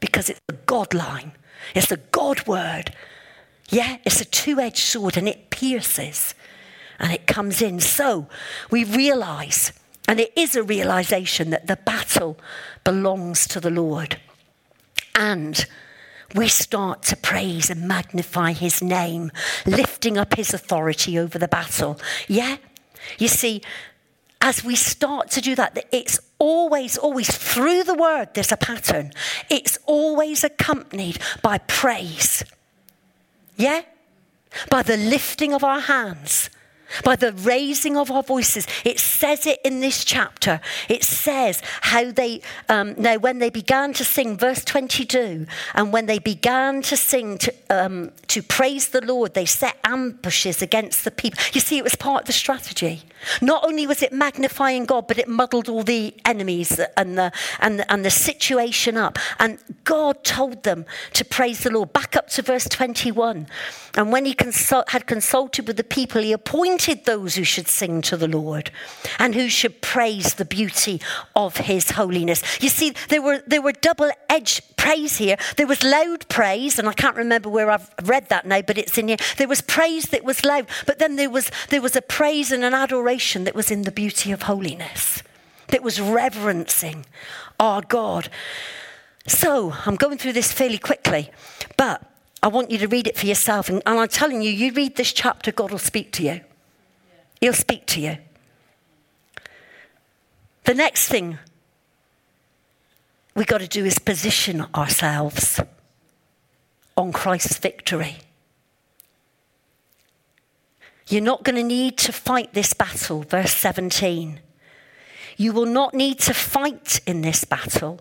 [0.00, 1.32] because it's a God line.
[1.74, 2.94] It's a God word.
[3.70, 6.34] Yeah, it's a two edged sword and it pierces
[6.98, 7.80] and it comes in.
[7.80, 8.28] So
[8.70, 9.72] we realize
[10.06, 12.38] and it is a realization that the battle
[12.84, 14.18] belongs to the Lord.
[15.14, 15.64] And
[16.34, 19.30] we start to praise and magnify his name,
[19.64, 21.98] lifting up his authority over the battle.
[22.28, 22.56] Yeah?
[23.18, 23.62] You see,
[24.40, 29.12] as we start to do that, it's always, always through the word, there's a pattern.
[29.50, 32.44] It's always accompanied by praise.
[33.56, 33.82] Yeah?
[34.70, 36.50] By the lifting of our hands
[37.02, 38.66] by the raising of our voices.
[38.84, 40.60] It says it in this chapter.
[40.88, 46.06] It says how they, um, now when they began to sing, verse 22, and when
[46.06, 51.10] they began to sing to, um, to praise the Lord, they set ambushes against the
[51.10, 51.42] people.
[51.52, 53.02] You see, it was part of the strategy.
[53.40, 57.84] Not only was it magnifying God, but it muddled all the enemies and the, and
[57.88, 59.18] and the situation up.
[59.38, 61.92] And God told them to praise the Lord.
[61.92, 63.46] Back up to verse 21.
[63.96, 64.36] And when he
[64.88, 66.73] had consulted with the people, he appointed
[67.04, 68.70] those who should sing to the Lord
[69.18, 71.00] and who should praise the beauty
[71.34, 72.42] of his holiness.
[72.60, 75.36] You see, there were, there were double edged praise here.
[75.56, 78.98] There was loud praise, and I can't remember where I've read that now, but it's
[78.98, 79.16] in here.
[79.36, 82.64] There was praise that was loud, but then there was, there was a praise and
[82.64, 85.22] an adoration that was in the beauty of holiness,
[85.68, 87.06] that was reverencing
[87.58, 88.28] our God.
[89.26, 91.30] So I'm going through this fairly quickly,
[91.76, 92.02] but
[92.42, 93.70] I want you to read it for yourself.
[93.70, 96.42] And, and I'm telling you, you read this chapter, God will speak to you.
[97.44, 98.16] He'll speak to you.
[100.64, 101.36] The next thing
[103.34, 105.60] we've got to do is position ourselves
[106.96, 108.16] on Christ's victory.
[111.06, 114.40] You're not going to need to fight this battle, verse 17.
[115.36, 118.00] You will not need to fight in this battle,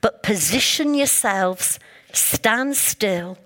[0.00, 1.78] but position yourselves,
[2.12, 3.38] stand still,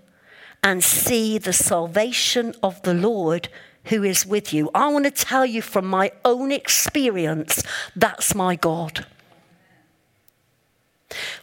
[0.65, 3.51] and see the salvation of the Lord
[3.91, 4.71] who is with you.
[4.75, 7.63] I want to tell you from my own experience
[7.95, 9.05] that's my God.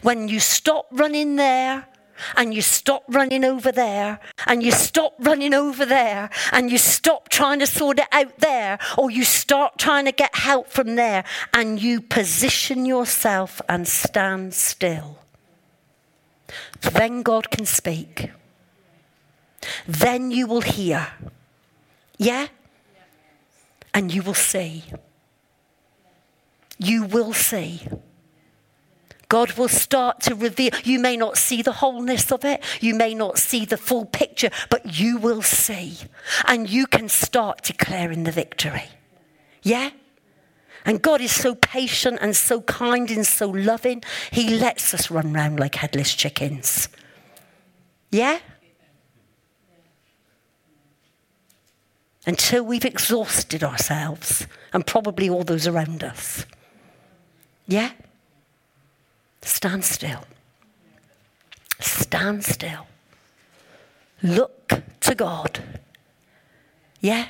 [0.01, 1.87] When you stop running there
[2.35, 7.29] and you stop running over there, and you stop running over there, and you stop
[7.29, 11.23] trying to sort it out there, or you start trying to get help from there,
[11.53, 15.19] and you position yourself and stand still,
[16.81, 18.31] then God can speak.
[19.87, 21.07] Then you will hear.
[22.17, 22.47] Yeah?
[23.93, 24.83] And you will see.
[26.77, 27.87] You will see.
[29.29, 30.71] God will start to reveal.
[30.83, 34.49] You may not see the wholeness of it, you may not see the full picture,
[34.69, 35.97] but you will see.
[36.45, 38.85] And you can start declaring the victory.
[39.63, 39.89] Yeah?
[40.85, 45.33] And God is so patient and so kind and so loving, He lets us run
[45.33, 46.87] round like headless chickens.
[48.09, 48.39] Yeah?
[52.27, 56.45] Until we've exhausted ourselves and probably all those around us.
[57.65, 57.91] Yeah?
[59.41, 60.25] Stand still.
[61.79, 62.85] Stand still.
[64.21, 65.79] Look to God.
[66.99, 67.27] Yeah?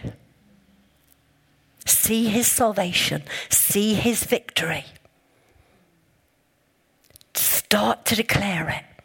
[1.86, 4.86] See his salvation, see his victory.
[7.36, 8.97] Start to declare it.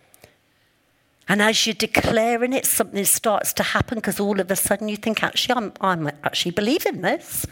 [1.29, 4.97] And as you're declaring it, something starts to happen because all of a sudden you
[4.97, 7.47] think, actually, I'm, I'm actually believing this.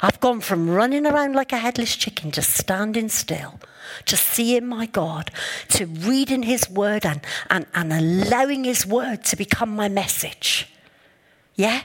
[0.00, 3.60] I've gone from running around like a headless chicken to standing still,
[4.06, 5.30] to seeing my God,
[5.70, 10.68] to reading His word and, and, and allowing His word to become my message.
[11.54, 11.82] Yeah?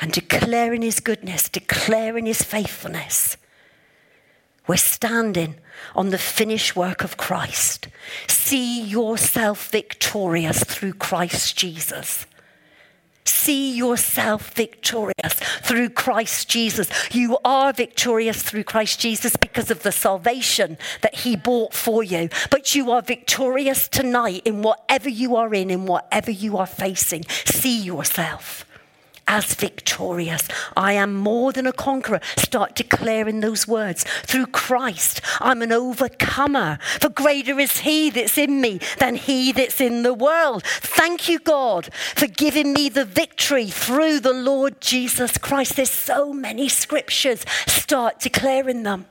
[0.00, 3.36] And declaring His goodness, declaring His faithfulness.
[4.66, 5.56] We're standing
[5.94, 7.88] on the finished work of Christ.
[8.28, 12.26] See yourself victorious through Christ Jesus.
[13.24, 16.88] See yourself victorious through Christ Jesus.
[17.12, 22.28] You are victorious through Christ Jesus because of the salvation that He bought for you.
[22.50, 27.24] But you are victorious tonight in whatever you are in, in whatever you are facing.
[27.44, 28.64] See yourself
[29.32, 30.46] as victorious.
[30.76, 32.20] I am more than a conqueror.
[32.36, 34.04] Start declaring those words.
[34.24, 36.78] Through Christ, I'm an overcomer.
[37.00, 40.64] For greater is He that's in me than He that's in the world.
[40.64, 45.76] Thank you, God, for giving me the victory through the Lord Jesus Christ.
[45.76, 47.46] There's so many scriptures.
[47.66, 49.06] Start declaring them.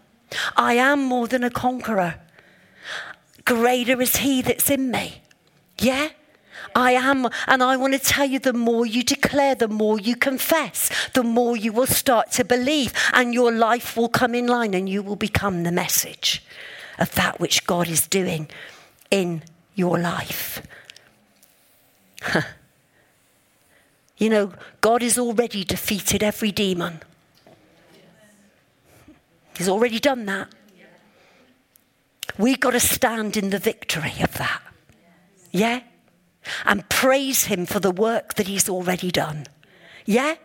[0.56, 2.20] I am more than a conqueror.
[3.44, 5.24] Greater is He that's in me.
[5.80, 6.10] Yeah?
[6.76, 7.28] I am.
[7.48, 11.24] And I want to tell you the more you declare, the more you confess, the
[11.24, 15.04] more you will start to believe, and your life will come in line and you
[15.04, 16.44] will become the message
[17.00, 18.50] of that which God is doing
[19.10, 19.44] in
[19.76, 20.62] your life.
[24.18, 27.02] you know, God has already defeated every demon.
[29.58, 30.50] He's already done that.
[32.38, 34.62] We've got to stand in the victory of that.
[35.52, 35.82] Yeah?
[36.66, 39.46] And praise Him for the work that He's already done.
[40.06, 40.36] Yeah?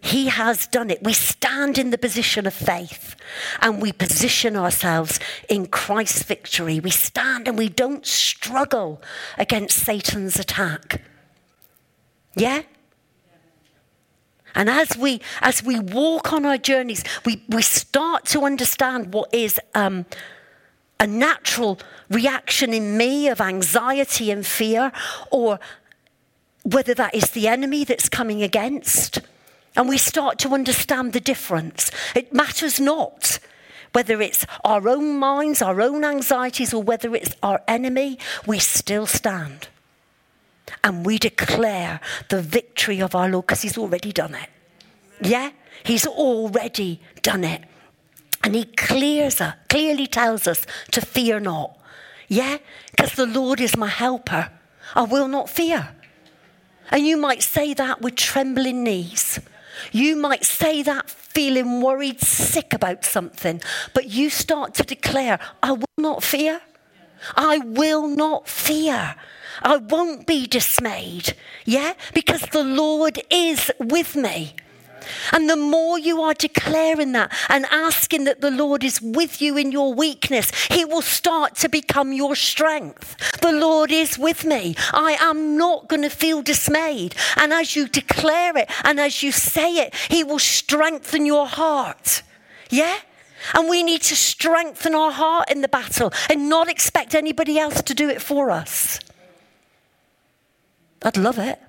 [0.00, 1.02] He has done it.
[1.02, 3.16] We stand in the position of faith
[3.60, 6.78] and we position ourselves in Christ's victory.
[6.78, 9.02] We stand and we don't struggle
[9.36, 11.02] against Satan's attack.
[12.36, 12.62] Yeah?
[14.54, 19.32] And as we as we walk on our journeys, we, we start to understand what
[19.34, 20.06] is um,
[21.00, 21.78] a natural
[22.10, 24.92] reaction in me of anxiety and fear,
[25.30, 25.58] or
[26.62, 29.20] whether that is the enemy that's coming against.
[29.76, 31.90] And we start to understand the difference.
[32.14, 33.38] It matters not
[33.92, 39.06] whether it's our own minds, our own anxieties, or whether it's our enemy, we still
[39.06, 39.68] stand.
[40.84, 44.48] And we declare the victory of our Lord because He's already done it.
[45.22, 45.50] Yeah?
[45.84, 47.62] He's already done it.
[48.48, 51.76] And he clears us, clearly tells us to fear not.
[52.28, 52.56] Yeah?
[52.90, 54.48] Because the Lord is my helper.
[54.94, 55.90] I will not fear.
[56.90, 59.38] And you might say that with trembling knees.
[59.92, 63.60] You might say that feeling worried, sick about something,
[63.92, 66.62] but you start to declare, I will not fear.
[67.36, 69.14] I will not fear.
[69.60, 71.34] I won't be dismayed.
[71.66, 71.92] Yeah?
[72.14, 74.54] Because the Lord is with me.
[75.32, 79.56] And the more you are declaring that and asking that the Lord is with you
[79.56, 83.16] in your weakness, He will start to become your strength.
[83.40, 84.74] The Lord is with me.
[84.92, 87.14] I am not going to feel dismayed.
[87.36, 92.22] And as you declare it and as you say it, He will strengthen your heart.
[92.70, 92.98] Yeah?
[93.54, 97.82] And we need to strengthen our heart in the battle and not expect anybody else
[97.82, 98.98] to do it for us.
[101.02, 101.60] I'd love it.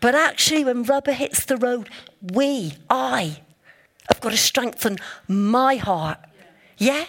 [0.00, 1.88] But actually, when rubber hits the road,
[2.20, 3.42] we, I,
[4.08, 6.18] have got to strengthen my heart.
[6.78, 7.06] Yeah?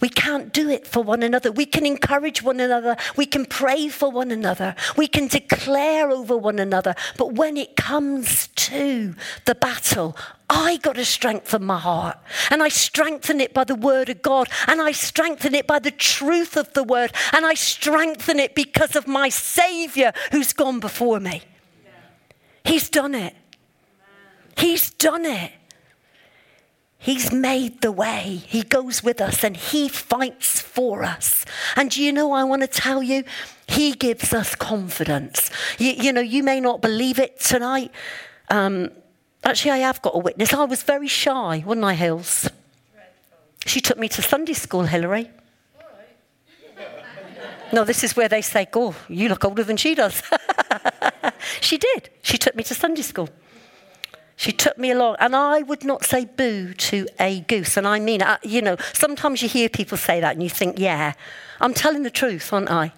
[0.00, 1.52] We can't do it for one another.
[1.52, 2.96] We can encourage one another.
[3.16, 4.74] We can pray for one another.
[4.96, 6.94] We can declare over one another.
[7.16, 9.14] But when it comes to
[9.44, 10.16] the battle,
[10.50, 12.18] I got to strengthen my heart.
[12.50, 14.48] And I strengthen it by the word of God.
[14.66, 17.12] And I strengthen it by the truth of the word.
[17.32, 21.42] And I strengthen it because of my Savior who's gone before me.
[22.64, 23.34] He's done it.
[24.56, 25.52] He's done it.
[27.04, 28.40] He's made the way.
[28.46, 31.44] He goes with us and He fights for us.
[31.76, 33.24] And you know, I want to tell you,
[33.68, 35.50] He gives us confidence.
[35.78, 37.90] You, you know, you may not believe it tonight.
[38.48, 38.90] Um,
[39.44, 40.54] actually, I have got a witness.
[40.54, 42.48] I was very shy, wasn't I, Hills?
[43.66, 45.30] She took me to Sunday school, Hillary.
[47.70, 50.22] No, this is where they say, Oh, you look older than she does.
[51.60, 52.08] she did.
[52.22, 53.28] She took me to Sunday school.
[54.36, 57.76] She took me along, and I would not say boo to a goose.
[57.76, 60.78] And I mean, uh, you know, sometimes you hear people say that and you think,
[60.78, 61.12] yeah,
[61.60, 62.92] I'm telling the truth, aren't I?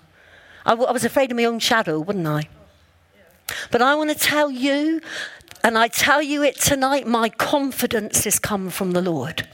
[0.65, 2.49] I, w- I was afraid of my own shadow, wouldn't I?
[3.71, 5.01] But I want to tell you,
[5.63, 9.47] and I tell you it tonight, my confidence has come from the Lord.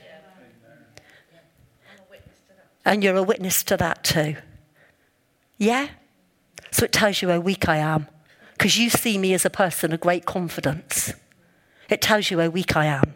[2.84, 4.36] And you're a witness to that too.
[5.58, 5.88] Yeah?
[6.70, 8.08] So it tells you how weak I am.
[8.52, 11.12] Because you see me as a person of great confidence.
[11.88, 13.14] It tells you how weak I am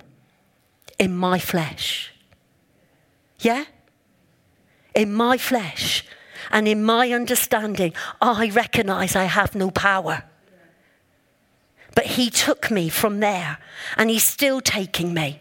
[0.99, 2.13] in my flesh.
[3.41, 3.65] Yeah?
[4.95, 6.05] In my flesh
[6.51, 10.25] and in my understanding, I recognize I have no power.
[11.95, 13.59] But He took me from there
[13.97, 15.41] and He's still taking me.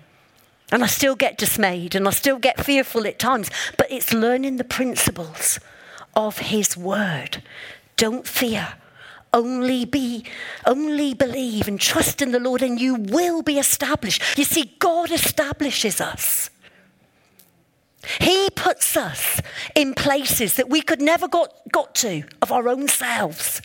[0.72, 4.58] And I still get dismayed and I still get fearful at times, but it's learning
[4.58, 5.60] the principles
[6.16, 7.44] of His word.
[7.98, 8.74] Don't fear.
[9.36, 10.24] Only be,
[10.66, 14.38] only believe and trust in the Lord, and you will be established.
[14.38, 16.50] You see, God establishes us.
[18.22, 19.42] He puts us
[19.76, 23.62] in places that we could never got, got to of our own selves.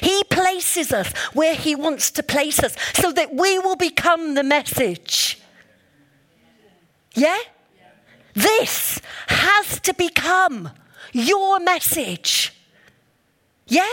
[0.00, 4.42] He places us where He wants to place us so that we will become the
[4.42, 5.38] message.
[7.14, 7.40] Yeah?
[8.32, 10.70] This has to become
[11.12, 12.54] your message.
[13.66, 13.86] Yeah?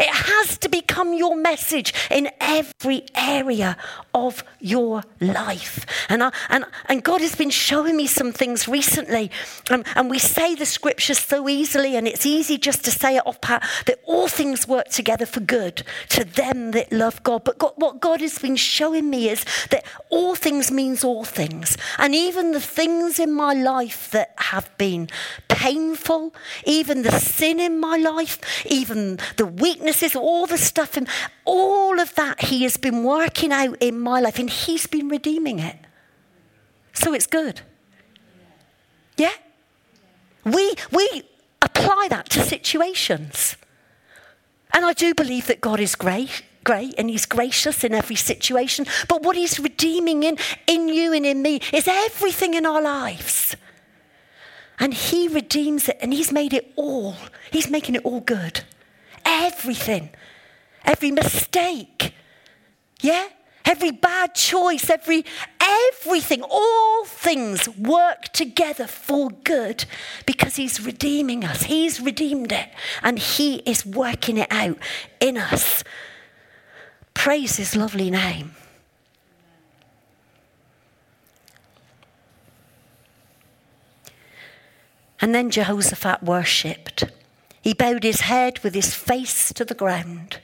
[0.00, 3.76] It has to become your message in every area
[4.14, 5.84] of your life.
[6.08, 9.30] And, I, and, and God has been showing me some things recently.
[9.68, 13.26] Um, and we say the scriptures so easily, and it's easy just to say it
[13.26, 17.44] off pat that all things work together for good to them that love God.
[17.44, 21.76] But God, what God has been showing me is that all things means all things.
[21.98, 25.10] And even the things in my life that have been
[25.60, 26.34] painful,
[26.64, 31.06] even the sin in my life, even the weaknesses, all the stuff, and
[31.44, 35.58] all of that He has been working out in my life, and He's been redeeming
[35.58, 35.76] it.
[36.94, 37.60] So it's good.
[39.18, 39.34] Yeah?
[40.44, 41.24] We, we
[41.60, 43.56] apply that to situations.
[44.72, 48.86] And I do believe that God is great, great, and He's gracious in every situation.
[49.08, 53.56] But what He's redeeming in, in you and in me is everything in our lives.
[54.80, 57.14] And He redeems it and He's made it all.
[57.52, 58.62] He's making it all good.
[59.24, 60.10] Everything.
[60.84, 62.14] Every mistake.
[63.00, 63.28] Yeah?
[63.64, 65.24] Every bad choice, every
[65.60, 69.84] everything, all things work together for good
[70.26, 71.64] because he's redeeming us.
[71.64, 72.68] He's redeemed it
[73.02, 74.78] and he is working it out
[75.20, 75.84] in us.
[77.12, 78.56] Praise his lovely name.
[85.20, 87.04] And then Jehoshaphat worshipped.
[87.62, 90.38] He bowed his head with his face to the ground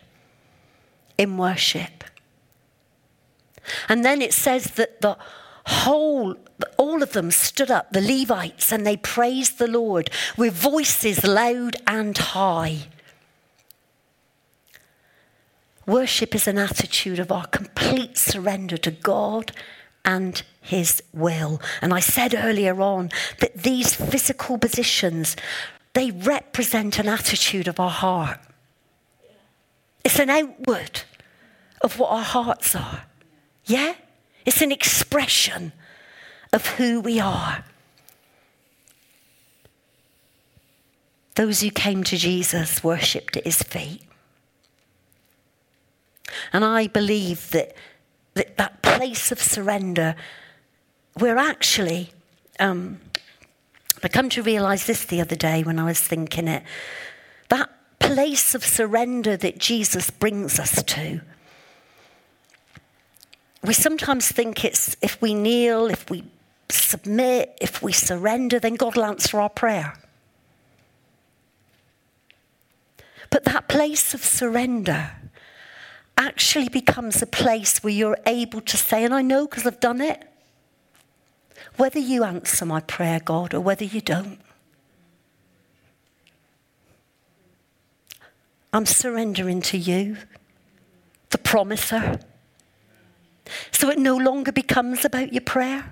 [1.16, 2.05] in worship.
[3.89, 5.16] And then it says that the
[5.66, 6.37] whole,
[6.77, 11.77] all of them stood up, the Levites, and they praised the Lord with voices loud
[11.87, 12.89] and high.
[15.87, 19.53] Worship is an attitude of our complete surrender to God
[20.05, 21.61] and his will.
[21.81, 23.11] And I said earlier on
[23.41, 25.37] that these physical positions,
[25.95, 28.41] they represent an attitude of our heart.
[30.05, 31.03] It's an outward
[31.81, 33.05] of what our hearts are.
[33.64, 33.95] Yeah?
[34.45, 35.73] It's an expression
[36.53, 37.64] of who we are.
[41.35, 44.03] Those who came to Jesus worshipped at his feet.
[46.53, 47.75] And I believe that
[48.37, 50.14] that, that place of surrender,
[51.19, 52.11] we're actually,
[52.61, 53.01] um,
[54.03, 56.62] I come to realize this the other day when I was thinking it.
[57.49, 61.21] That place of surrender that Jesus brings us to.
[63.62, 66.25] We sometimes think it's if we kneel, if we
[66.69, 69.99] submit, if we surrender, then God will answer our prayer.
[73.31, 75.11] But that place of surrender
[76.17, 80.01] actually becomes a place where you're able to say, and I know because I've done
[80.01, 80.23] it,
[81.77, 84.39] whether you answer my prayer, God, or whether you don't.
[88.72, 90.16] I'm surrendering to you,
[91.31, 92.20] the promiser.
[93.70, 95.85] So it no longer becomes about your prayer.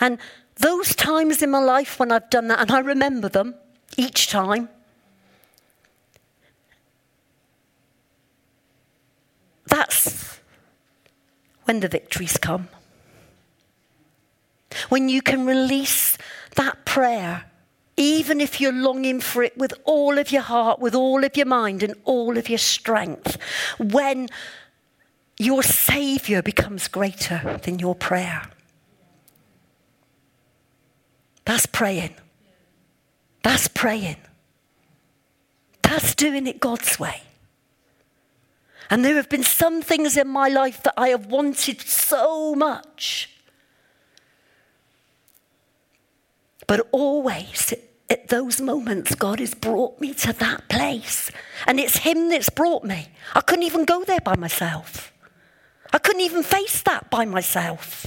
[0.00, 0.18] And
[0.56, 3.54] those times in my life when I've done that, and I remember them
[3.96, 4.68] each time,
[9.66, 10.40] that's
[11.64, 12.68] when the victories come.
[14.88, 16.18] When you can release
[16.56, 17.44] that prayer,
[17.96, 21.46] even if you're longing for it with all of your heart, with all of your
[21.46, 23.38] mind, and all of your strength,
[23.78, 24.28] when
[25.38, 28.42] your Saviour becomes greater than your prayer.
[31.44, 32.14] That's praying.
[33.42, 34.16] That's praying.
[35.82, 37.22] That's doing it God's way.
[38.90, 43.33] And there have been some things in my life that I have wanted so much.
[46.66, 47.74] But always
[48.10, 51.30] at those moments, God has brought me to that place.
[51.66, 53.08] And it's Him that's brought me.
[53.34, 55.12] I couldn't even go there by myself.
[55.92, 58.06] I couldn't even face that by myself.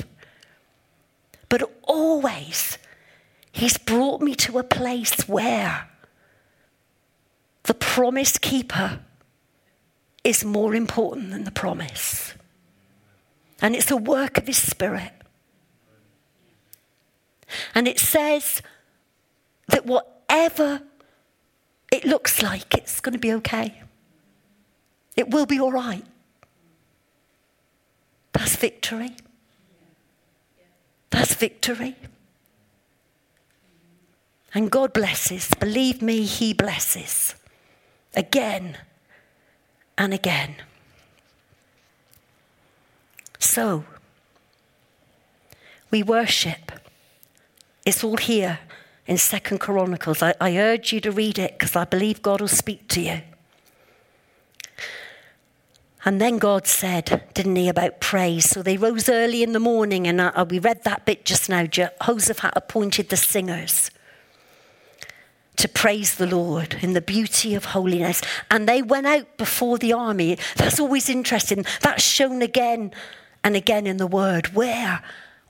[1.49, 2.77] But always,
[3.51, 5.89] He's brought me to a place where
[7.63, 8.99] the promise keeper
[10.23, 12.33] is more important than the promise.
[13.61, 15.11] And it's a work of His Spirit.
[17.73, 18.61] And it says
[19.67, 20.81] that whatever
[21.91, 23.81] it looks like, it's going to be okay.
[25.15, 26.05] It will be all right.
[28.33, 29.15] That's victory.
[31.09, 31.95] That's victory.
[34.53, 35.49] And God blesses.
[35.59, 37.35] Believe me, He blesses.
[38.15, 38.77] Again
[39.97, 40.55] and again.
[43.39, 43.85] So,
[45.89, 46.71] we worship.
[47.87, 48.59] It's all here
[49.05, 50.21] in Second Chronicles.
[50.21, 53.21] I, I urge you to read it because I believe God will speak to you.
[56.03, 58.49] And then God said, didn't he, about praise.
[58.49, 61.65] So they rose early in the morning, and uh, we read that bit just now.
[61.65, 63.89] Jehoshaphat appointed the singers
[65.55, 68.21] to praise the Lord in the beauty of holiness.
[68.51, 70.37] And they went out before the army.
[70.57, 71.65] That's always interesting.
[71.79, 72.91] That's shown again
[73.45, 75.01] and again in the word, where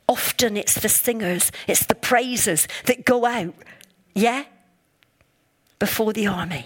[0.07, 3.53] often it's the singers, it's the praisers that go out,
[4.13, 4.45] yeah,
[5.79, 6.65] before the army.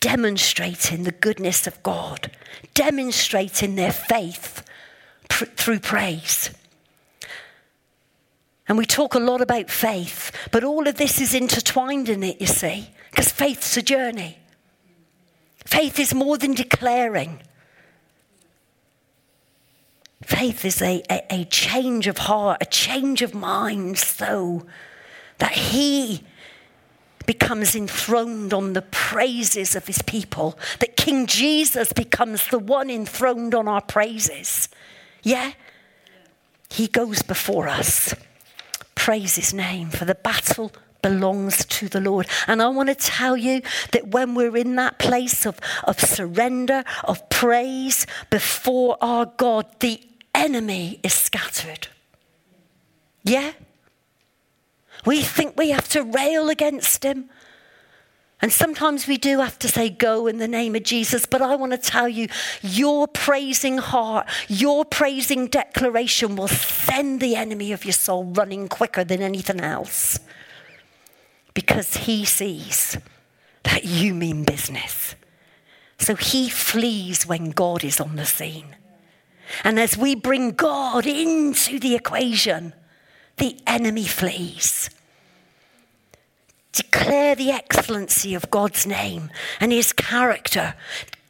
[0.00, 2.30] Demonstrating the goodness of God,
[2.74, 4.64] demonstrating their faith
[5.28, 6.50] pr- through praise.
[8.66, 12.40] And we talk a lot about faith, but all of this is intertwined in it,
[12.40, 14.38] you see, because faith's a journey.
[15.64, 17.42] Faith is more than declaring.
[20.22, 24.66] Faith is a, a, a, change of heart, a change of mind, so
[25.38, 26.22] that He
[27.26, 33.54] becomes enthroned on the praises of His people, that King Jesus becomes the one enthroned
[33.54, 34.68] on our praises.
[35.22, 35.52] Yeah?
[36.70, 38.14] He goes before us.
[38.94, 42.28] Praise his name, for the battle belongs to the Lord.
[42.46, 43.62] And I want to tell you
[43.92, 50.00] that when we're in that place of, of surrender, of praise before our God, the
[50.34, 51.88] enemy is scattered.
[53.24, 53.52] Yeah?
[55.04, 57.30] We think we have to rail against him.
[58.42, 61.26] And sometimes we do have to say, Go in the name of Jesus.
[61.26, 62.28] But I want to tell you,
[62.62, 69.04] your praising heart, your praising declaration will send the enemy of your soul running quicker
[69.04, 70.18] than anything else.
[71.52, 72.96] Because he sees
[73.64, 75.14] that you mean business.
[75.98, 78.76] So he flees when God is on the scene.
[79.64, 82.74] And as we bring God into the equation,
[83.36, 84.90] the enemy flees
[86.72, 90.74] declare the excellency of God's name and his character.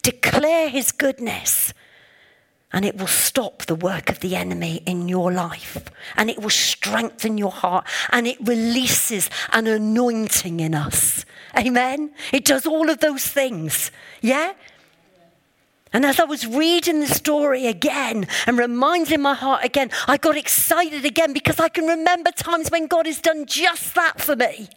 [0.02, 1.72] Declare his goodness
[2.72, 6.50] and it will stop the work of the enemy in your life and it will
[6.50, 11.24] strengthen your heart and it releases an anointing in us.
[11.58, 12.12] Amen.
[12.32, 13.90] It does all of those things.
[14.20, 14.52] Yeah?
[15.92, 20.36] And as I was reading the story again and reminding my heart again, I got
[20.36, 24.68] excited again because I can remember times when God has done just that for me.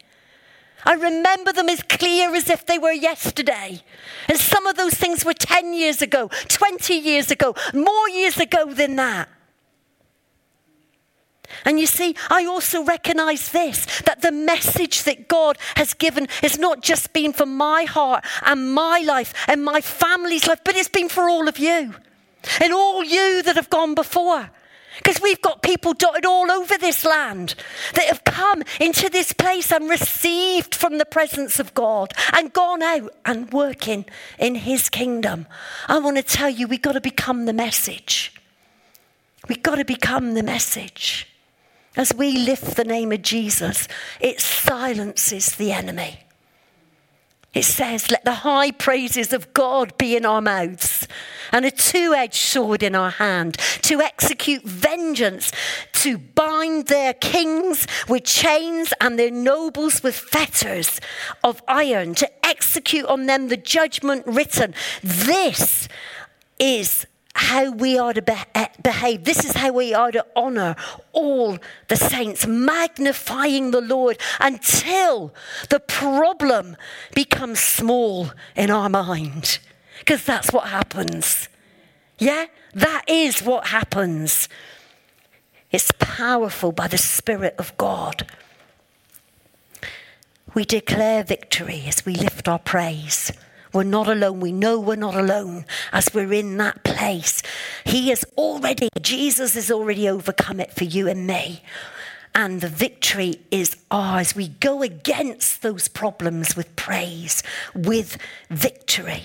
[0.85, 3.83] I remember them as clear as if they were yesterday.
[4.27, 8.73] And some of those things were 10 years ago, 20 years ago, more years ago
[8.73, 9.29] than that.
[11.65, 16.57] And you see, I also recognize this that the message that God has given has
[16.57, 20.89] not just been for my heart and my life and my family's life, but it's
[20.89, 21.93] been for all of you
[22.61, 24.49] and all you that have gone before.
[24.97, 27.55] Because we've got people dotted all over this land
[27.95, 32.83] that have come into this place and received from the presence of God and gone
[32.83, 34.05] out and working
[34.37, 35.47] in His kingdom.
[35.87, 38.33] I want to tell you, we've got to become the message.
[39.47, 41.27] We've got to become the message.
[41.95, 43.87] As we lift the name of Jesus,
[44.19, 46.19] it silences the enemy.
[47.53, 51.07] It says, Let the high praises of God be in our mouths
[51.51, 55.51] and a two edged sword in our hand to execute vengeance,
[55.93, 60.99] to bind their kings with chains and their nobles with fetters
[61.43, 64.73] of iron, to execute on them the judgment written.
[65.03, 65.87] This
[66.57, 67.05] is
[67.35, 69.23] how we are to be- eh, behave.
[69.23, 70.75] This is how we are to honor
[71.11, 71.57] all
[71.87, 75.33] the saints, magnifying the Lord until
[75.69, 76.77] the problem
[77.13, 79.59] becomes small in our mind.
[79.99, 81.49] Because that's what happens.
[82.19, 82.45] Yeah?
[82.73, 84.47] That is what happens.
[85.71, 88.27] It's powerful by the Spirit of God.
[90.53, 93.31] We declare victory as we lift our praise.
[93.73, 94.39] We're not alone.
[94.39, 97.41] We know we're not alone as we're in that place.
[97.85, 101.63] He has already, Jesus has already overcome it for you and me.
[102.35, 104.35] And the victory is ours.
[104.35, 107.43] We go against those problems with praise,
[107.75, 108.17] with
[108.49, 109.23] victory.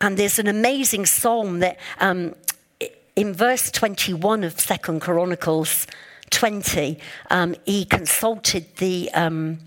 [0.00, 2.34] And there's an amazing psalm that um,
[3.14, 5.86] in verse 21 of Second Chronicles
[6.30, 6.98] 20,
[7.30, 9.10] um, he consulted the.
[9.12, 9.58] Um,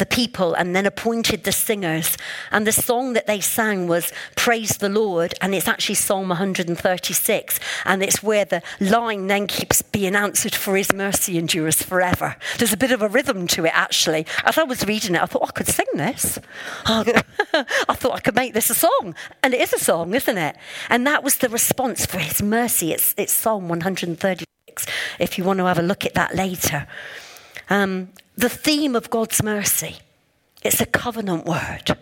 [0.00, 2.16] the people and then appointed the singers.
[2.50, 7.60] And the song that they sang was Praise the Lord, and it's actually Psalm 136.
[7.84, 12.36] And it's where the line then keeps being answered for his mercy endures forever.
[12.58, 14.26] There's a bit of a rhythm to it, actually.
[14.44, 16.38] As I was reading it, I thought, I could sing this.
[16.86, 17.22] I
[17.94, 19.14] thought I could make this a song.
[19.42, 20.56] And it is a song, isn't it?
[20.88, 22.92] And that was the response for his mercy.
[22.92, 24.86] It's, it's Psalm 136,
[25.18, 26.88] if you want to have a look at that later.
[27.70, 29.96] Um, the theme of God's mercy.
[30.62, 31.96] It's a covenant word.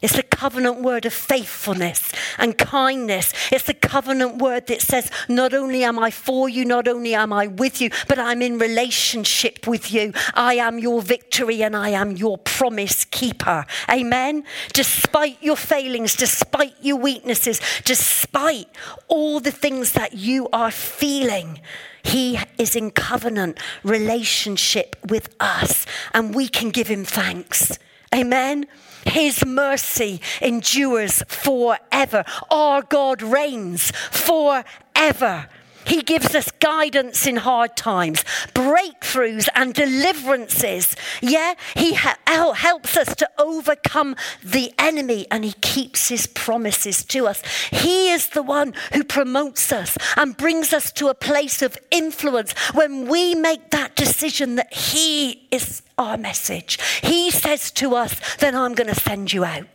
[0.00, 3.32] It's a covenant word of faithfulness and kindness.
[3.50, 7.32] It's a covenant word that says, Not only am I for you, not only am
[7.32, 10.12] I with you, but I'm in relationship with you.
[10.34, 13.66] I am your victory and I am your promise keeper.
[13.90, 14.44] Amen.
[14.72, 18.68] Despite your failings, despite your weaknesses, despite
[19.08, 21.60] all the things that you are feeling,
[22.08, 27.78] he is in covenant relationship with us, and we can give him thanks.
[28.14, 28.66] Amen.
[29.06, 32.24] His mercy endures forever.
[32.50, 35.48] Our God reigns forever.
[35.88, 38.22] He gives us guidance in hard times,
[38.54, 40.94] breakthroughs and deliverances.
[41.20, 44.14] Yeah, He ha- helps us to overcome
[44.44, 47.42] the enemy and He keeps His promises to us.
[47.70, 52.52] He is the one who promotes us and brings us to a place of influence
[52.74, 56.78] when we make that decision that He is our message.
[57.02, 59.66] He says to us, then I'm going to send you out.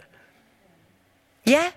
[1.43, 1.71] Yeah?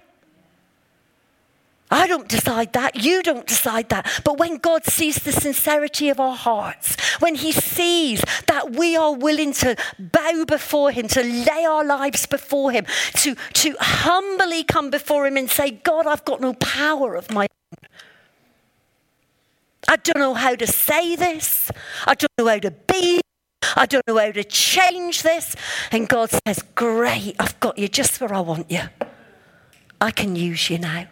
[1.90, 2.96] I don't decide that.
[2.96, 4.22] You don't decide that.
[4.24, 9.14] But when God sees the sincerity of our hearts, when He sees that we are
[9.14, 14.90] willing to bow before Him, to lay our lives before Him, to, to humbly come
[14.90, 17.88] before Him and say, God, I've got no power of my own.
[19.88, 21.70] I don't know how to say this.
[22.04, 23.20] I don't know how to be.
[23.76, 25.54] I don't know how to change this.
[25.92, 28.82] And God says, Great, I've got you just where I want you.
[30.00, 31.06] I can use you now.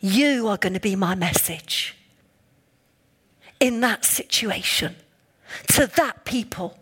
[0.00, 1.96] You are going to be my message
[3.60, 4.96] in that situation
[5.68, 6.78] to that people.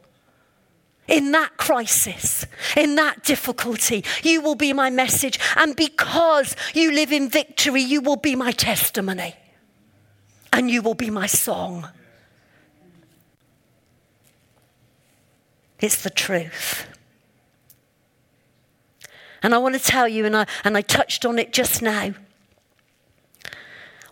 [1.08, 2.46] In that crisis,
[2.76, 5.38] in that difficulty, you will be my message.
[5.54, 9.36] And because you live in victory, you will be my testimony.
[10.52, 11.88] And you will be my song.
[15.78, 16.86] It's the truth.
[19.44, 22.14] And I want to tell you, and I, and I touched on it just now.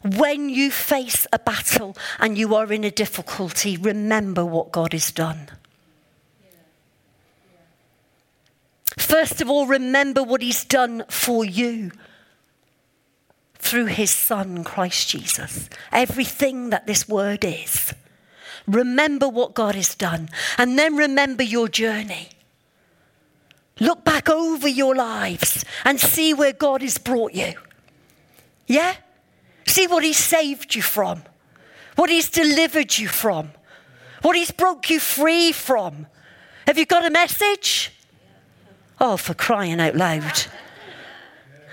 [0.04, 5.10] When you face a battle and you are in a difficulty, remember what God has
[5.10, 5.48] done.
[8.98, 11.90] First of all, remember what He's done for you
[13.54, 15.70] through His Son, Christ Jesus.
[15.90, 17.94] Everything that this word is.
[18.66, 20.28] Remember what God has done,
[20.58, 22.28] and then remember your journey.
[23.80, 27.54] Look back over your lives and see where God has brought you.
[28.66, 28.96] Yeah?
[29.66, 31.22] See what He's saved you from,
[31.96, 33.50] what He's delivered you from,
[34.22, 36.06] what He's broke you free from.
[36.66, 37.92] Have you got a message?
[39.00, 40.44] Oh, for crying out loud.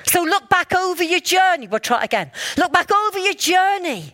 [0.06, 1.68] So look back over your journey.
[1.68, 2.32] We'll try it again.
[2.58, 4.14] Look back over your journey.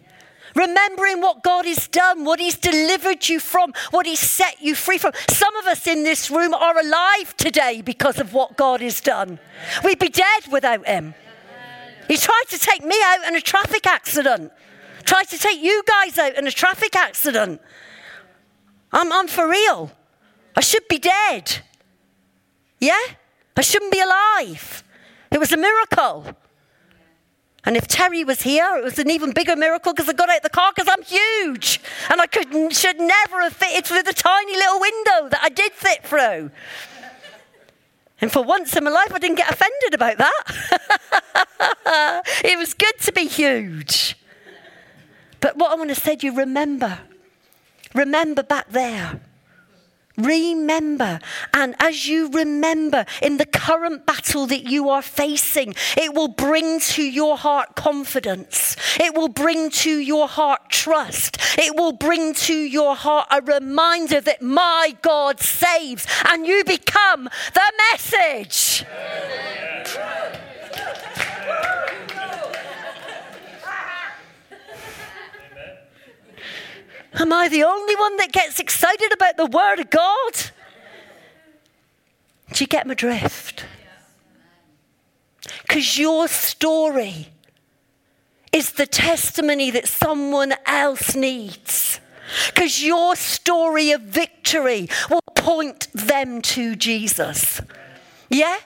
[0.56, 4.98] Remembering what God has done, what He's delivered you from, what He's set you free
[4.98, 5.14] from.
[5.30, 9.40] Some of us in this room are alive today because of what God has done.
[9.84, 11.14] We'd be dead without Him.
[12.08, 14.52] He tried to take me out in a traffic accident,
[15.04, 17.62] tried to take you guys out in a traffic accident.
[18.92, 19.92] I'm, I'm for real.
[20.56, 21.60] I should be dead.
[22.80, 23.00] Yeah?
[23.56, 24.84] I shouldn't be alive.
[25.32, 26.26] It was a miracle.
[27.66, 30.38] And if Terry was here, it was an even bigger miracle because I got out
[30.38, 31.82] of the car because I'm huge.
[32.10, 35.74] And I could, should never have fitted through the tiny little window that I did
[35.74, 36.52] fit through.
[38.20, 42.24] And for once in my life, I didn't get offended about that.
[42.44, 44.16] it was good to be huge.
[45.40, 47.00] But what I want to say to you remember,
[47.94, 49.22] remember back there
[50.18, 51.20] Remember.
[51.54, 56.80] And as you remember in the current battle that you are facing, it will bring
[56.80, 58.76] to your heart confidence.
[59.00, 61.38] It will bring to your heart trust.
[61.58, 67.30] It will bring to your heart a reminder that my God saves and you become
[67.54, 68.86] the message.
[77.14, 80.34] Am I the only one that gets excited about the Word of God?
[82.54, 83.66] Do you get my drift?
[85.62, 87.28] Because your story
[88.52, 92.00] is the testimony that someone else needs.
[92.48, 97.62] Because your story of victory will point them to Jesus.
[98.30, 98.58] Yeah?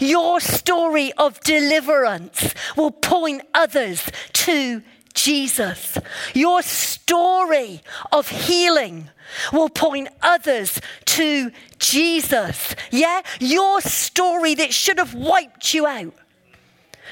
[0.00, 4.82] Your story of deliverance will point others to
[5.16, 5.98] Jesus.
[6.34, 9.10] Your story of healing
[9.52, 12.76] will point others to Jesus.
[12.92, 13.22] Yeah?
[13.40, 16.14] Your story that should have wiped you out,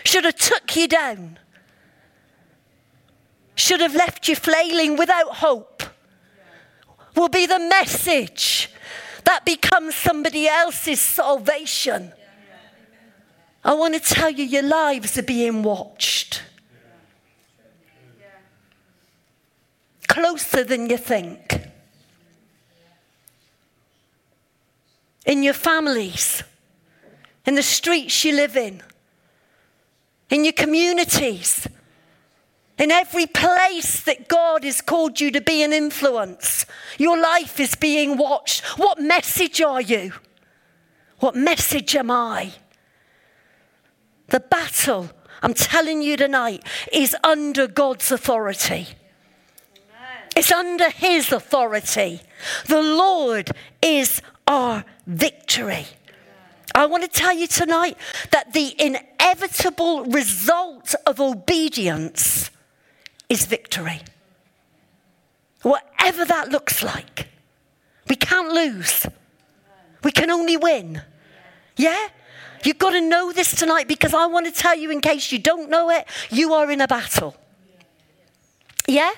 [0.04, 1.38] should have took you down,
[3.56, 5.82] should have left you flailing without hope,
[7.16, 8.70] will be the message
[9.24, 12.12] that becomes somebody else's salvation.
[13.64, 16.42] I want to tell you, your lives are being watched.
[20.06, 21.60] Closer than you think.
[25.26, 26.42] In your families,
[27.46, 28.82] in the streets you live in,
[30.30, 31.66] in your communities,
[32.78, 36.66] in every place that God has called you to be an influence,
[36.98, 38.64] your life is being watched.
[38.78, 40.12] What message are you?
[41.20, 42.52] What message am I?
[44.28, 45.10] The battle,
[45.42, 48.88] I'm telling you tonight, is under God's authority.
[50.36, 52.20] It's under His authority.
[52.66, 53.50] The Lord
[53.82, 55.86] is our victory.
[56.74, 57.96] I want to tell you tonight
[58.32, 62.50] that the inevitable result of obedience
[63.28, 64.00] is victory.
[65.62, 67.28] Whatever that looks like,
[68.08, 69.06] we can't lose.
[70.02, 71.00] We can only win.
[71.76, 72.08] Yeah?
[72.64, 75.38] You've got to know this tonight because I want to tell you, in case you
[75.38, 77.36] don't know it, you are in a battle.
[78.86, 79.12] Yeah?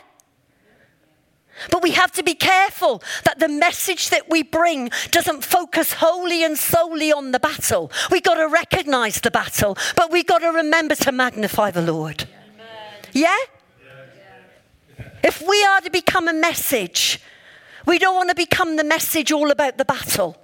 [1.70, 6.44] But we have to be careful that the message that we bring doesn't focus wholly
[6.44, 7.90] and solely on the battle.
[8.11, 12.28] We've got to recognize the battle, but we've got to remember to magnify the Lord.
[13.12, 13.36] Yeah?
[15.22, 17.20] If we are to become a message,
[17.86, 20.36] we don't want to become the message all about the battle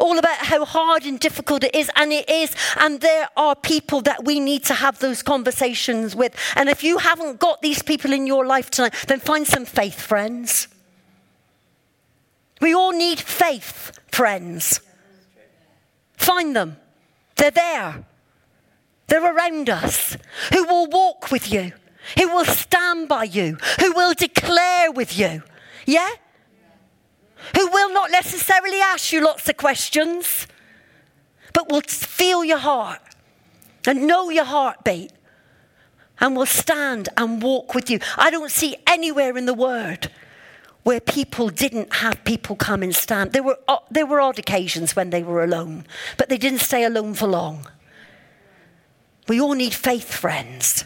[0.00, 2.54] all about how hard and difficult it is, and it is.
[2.76, 6.34] And there are people that we need to have those conversations with.
[6.56, 10.00] And if you haven't got these people in your life tonight, then find some faith
[10.00, 10.68] friends.
[12.60, 14.80] We all need faith friends.
[16.16, 16.76] Find them.
[17.36, 18.04] They're there.
[19.06, 20.16] They're around us
[20.52, 21.72] who will walk with you,
[22.18, 25.42] who will stand by you, who will declare with you.
[25.86, 26.10] Yeah?
[27.56, 30.46] Who will not necessarily ask you lots of questions,
[31.52, 33.00] but we'll feel your heart
[33.86, 35.12] and know your heartbeat
[36.20, 37.98] and will stand and walk with you.
[38.16, 40.10] I don't see anywhere in the word
[40.82, 43.32] where people didn't have people come and stand.
[43.32, 43.58] There were,
[43.90, 45.86] there were odd occasions when they were alone,
[46.16, 47.66] but they didn't stay alone for long.
[49.28, 50.84] We all need faith, friends.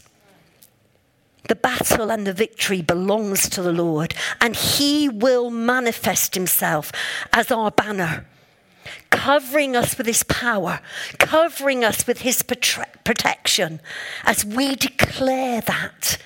[1.49, 6.91] The battle and the victory belongs to the Lord, and He will manifest Himself
[7.33, 8.27] as our banner
[9.11, 10.81] covering us with his power,
[11.19, 13.81] covering us with his protection
[14.25, 16.19] as we declare that.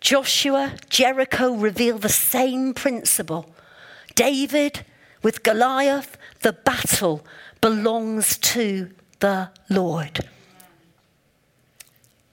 [0.00, 3.54] Joshua, Jericho reveal the same principle.
[4.14, 4.84] David
[5.22, 7.24] with Goliath, the battle
[7.60, 10.26] belongs to the Lord.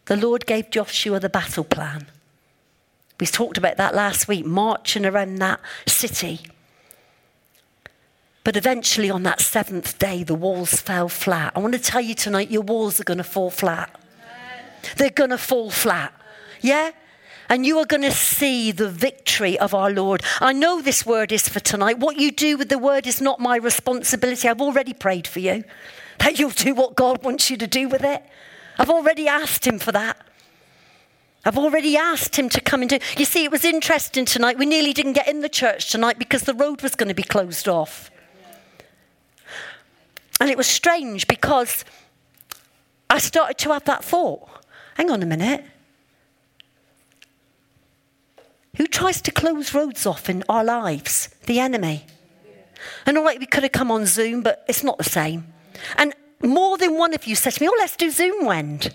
[0.08, 2.08] The Lord gave Joshua the battle plan.
[3.20, 6.42] We talked about that last week, marching around that city.
[8.44, 11.52] But eventually, on that seventh day, the walls fell flat.
[11.56, 14.00] I want to tell you tonight your walls are going to fall flat.
[14.96, 16.14] They're going to fall flat.
[16.62, 16.92] Yeah?
[17.50, 20.24] And you are going to see the victory of our Lord.
[20.40, 22.00] I know this word is for tonight.
[22.00, 24.48] What you do with the word is not my responsibility.
[24.48, 25.66] I've already prayed for you
[26.20, 28.24] that you'll do what God wants you to do with it.
[28.78, 30.18] I've already asked Him for that.
[31.46, 33.00] I've already asked him to come do.
[33.16, 34.58] You see, it was interesting tonight.
[34.58, 37.24] We nearly didn't get in the church tonight because the road was going to be
[37.24, 38.12] closed off.
[40.42, 41.86] And it was strange because
[43.10, 44.50] I started to have that thought
[44.98, 45.64] hang on a minute.
[48.78, 51.30] Who tries to close roads off in our lives?
[51.46, 52.06] The enemy.
[53.06, 55.54] And all right, we could have come on Zoom, but it's not the same.
[55.98, 58.94] And more than one of you said to me, Oh, let's do Zoom Wend.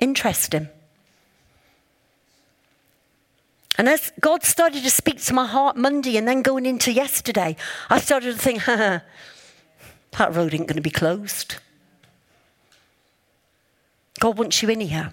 [0.00, 0.68] Interesting.
[3.78, 7.56] And as God started to speak to my heart Monday and then going into yesterday,
[7.90, 9.02] I started to think, that
[10.18, 11.56] road ain't going to be closed.
[14.18, 15.12] God wants you in here.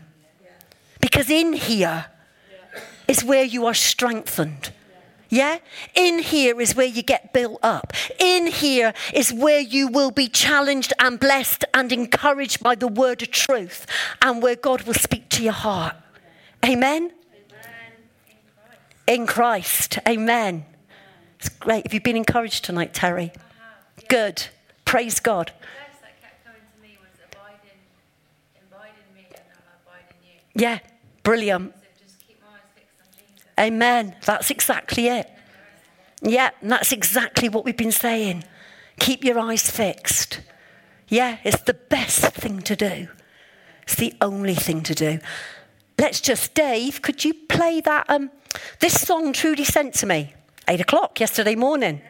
[1.01, 2.05] Because in here
[3.09, 4.71] is where you are strengthened.
[5.33, 5.57] Yeah?
[5.95, 7.91] In here is where you get built up.
[8.19, 13.23] In here is where you will be challenged and blessed and encouraged by the word
[13.23, 13.87] of truth
[14.21, 15.95] and where God will speak to your heart.
[16.63, 17.11] Amen?
[19.07, 19.97] In Christ.
[20.07, 20.65] Amen.
[21.39, 21.87] It's great.
[21.87, 23.33] Have you been encouraged tonight, Terry?
[24.09, 24.45] Good.
[24.85, 25.51] Praise God.
[30.53, 30.77] Yeah,
[31.23, 31.73] brilliant.
[33.59, 34.15] Amen.
[34.25, 35.29] That's exactly it.
[36.21, 38.45] Yeah, that's exactly what we've been saying.
[38.99, 40.41] Keep your eyes fixed.
[41.07, 43.07] Yeah, it's the best thing to do.
[43.83, 45.19] It's the only thing to do.
[45.99, 48.09] Let's just, Dave, could you play that?
[48.09, 48.31] Um,
[48.79, 50.33] this song Trudy sent to me,
[50.67, 52.01] eight o'clock yesterday morning.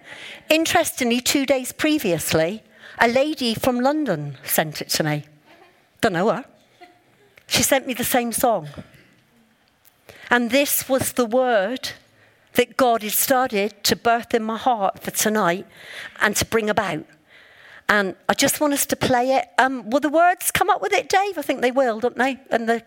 [0.50, 2.64] Interestingly, two days previously,
[3.00, 5.26] a lady from London sent it to me.
[6.02, 6.46] Don't know her.
[7.48, 8.70] She sent me the same song.
[10.34, 11.92] And this was the word
[12.54, 15.68] that God had started to birth in my heart for tonight
[16.22, 17.06] and to bring about.
[17.88, 19.46] And I just want us to play it.
[19.60, 21.38] Um, will the words come up with it, Dave?
[21.38, 22.40] I think they will, don't they?
[22.50, 22.82] And the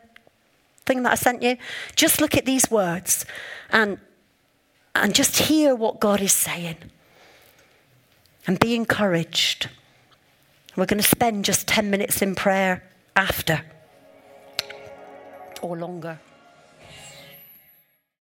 [0.86, 1.57] thing that I sent you.
[1.94, 3.24] Just look at these words
[3.70, 4.01] and,
[4.97, 6.78] and just hear what God is saying.
[8.49, 9.68] And be encouraged.
[10.74, 12.82] We're going to spend just 10 minutes in prayer
[13.14, 13.62] after
[15.62, 16.18] or longer.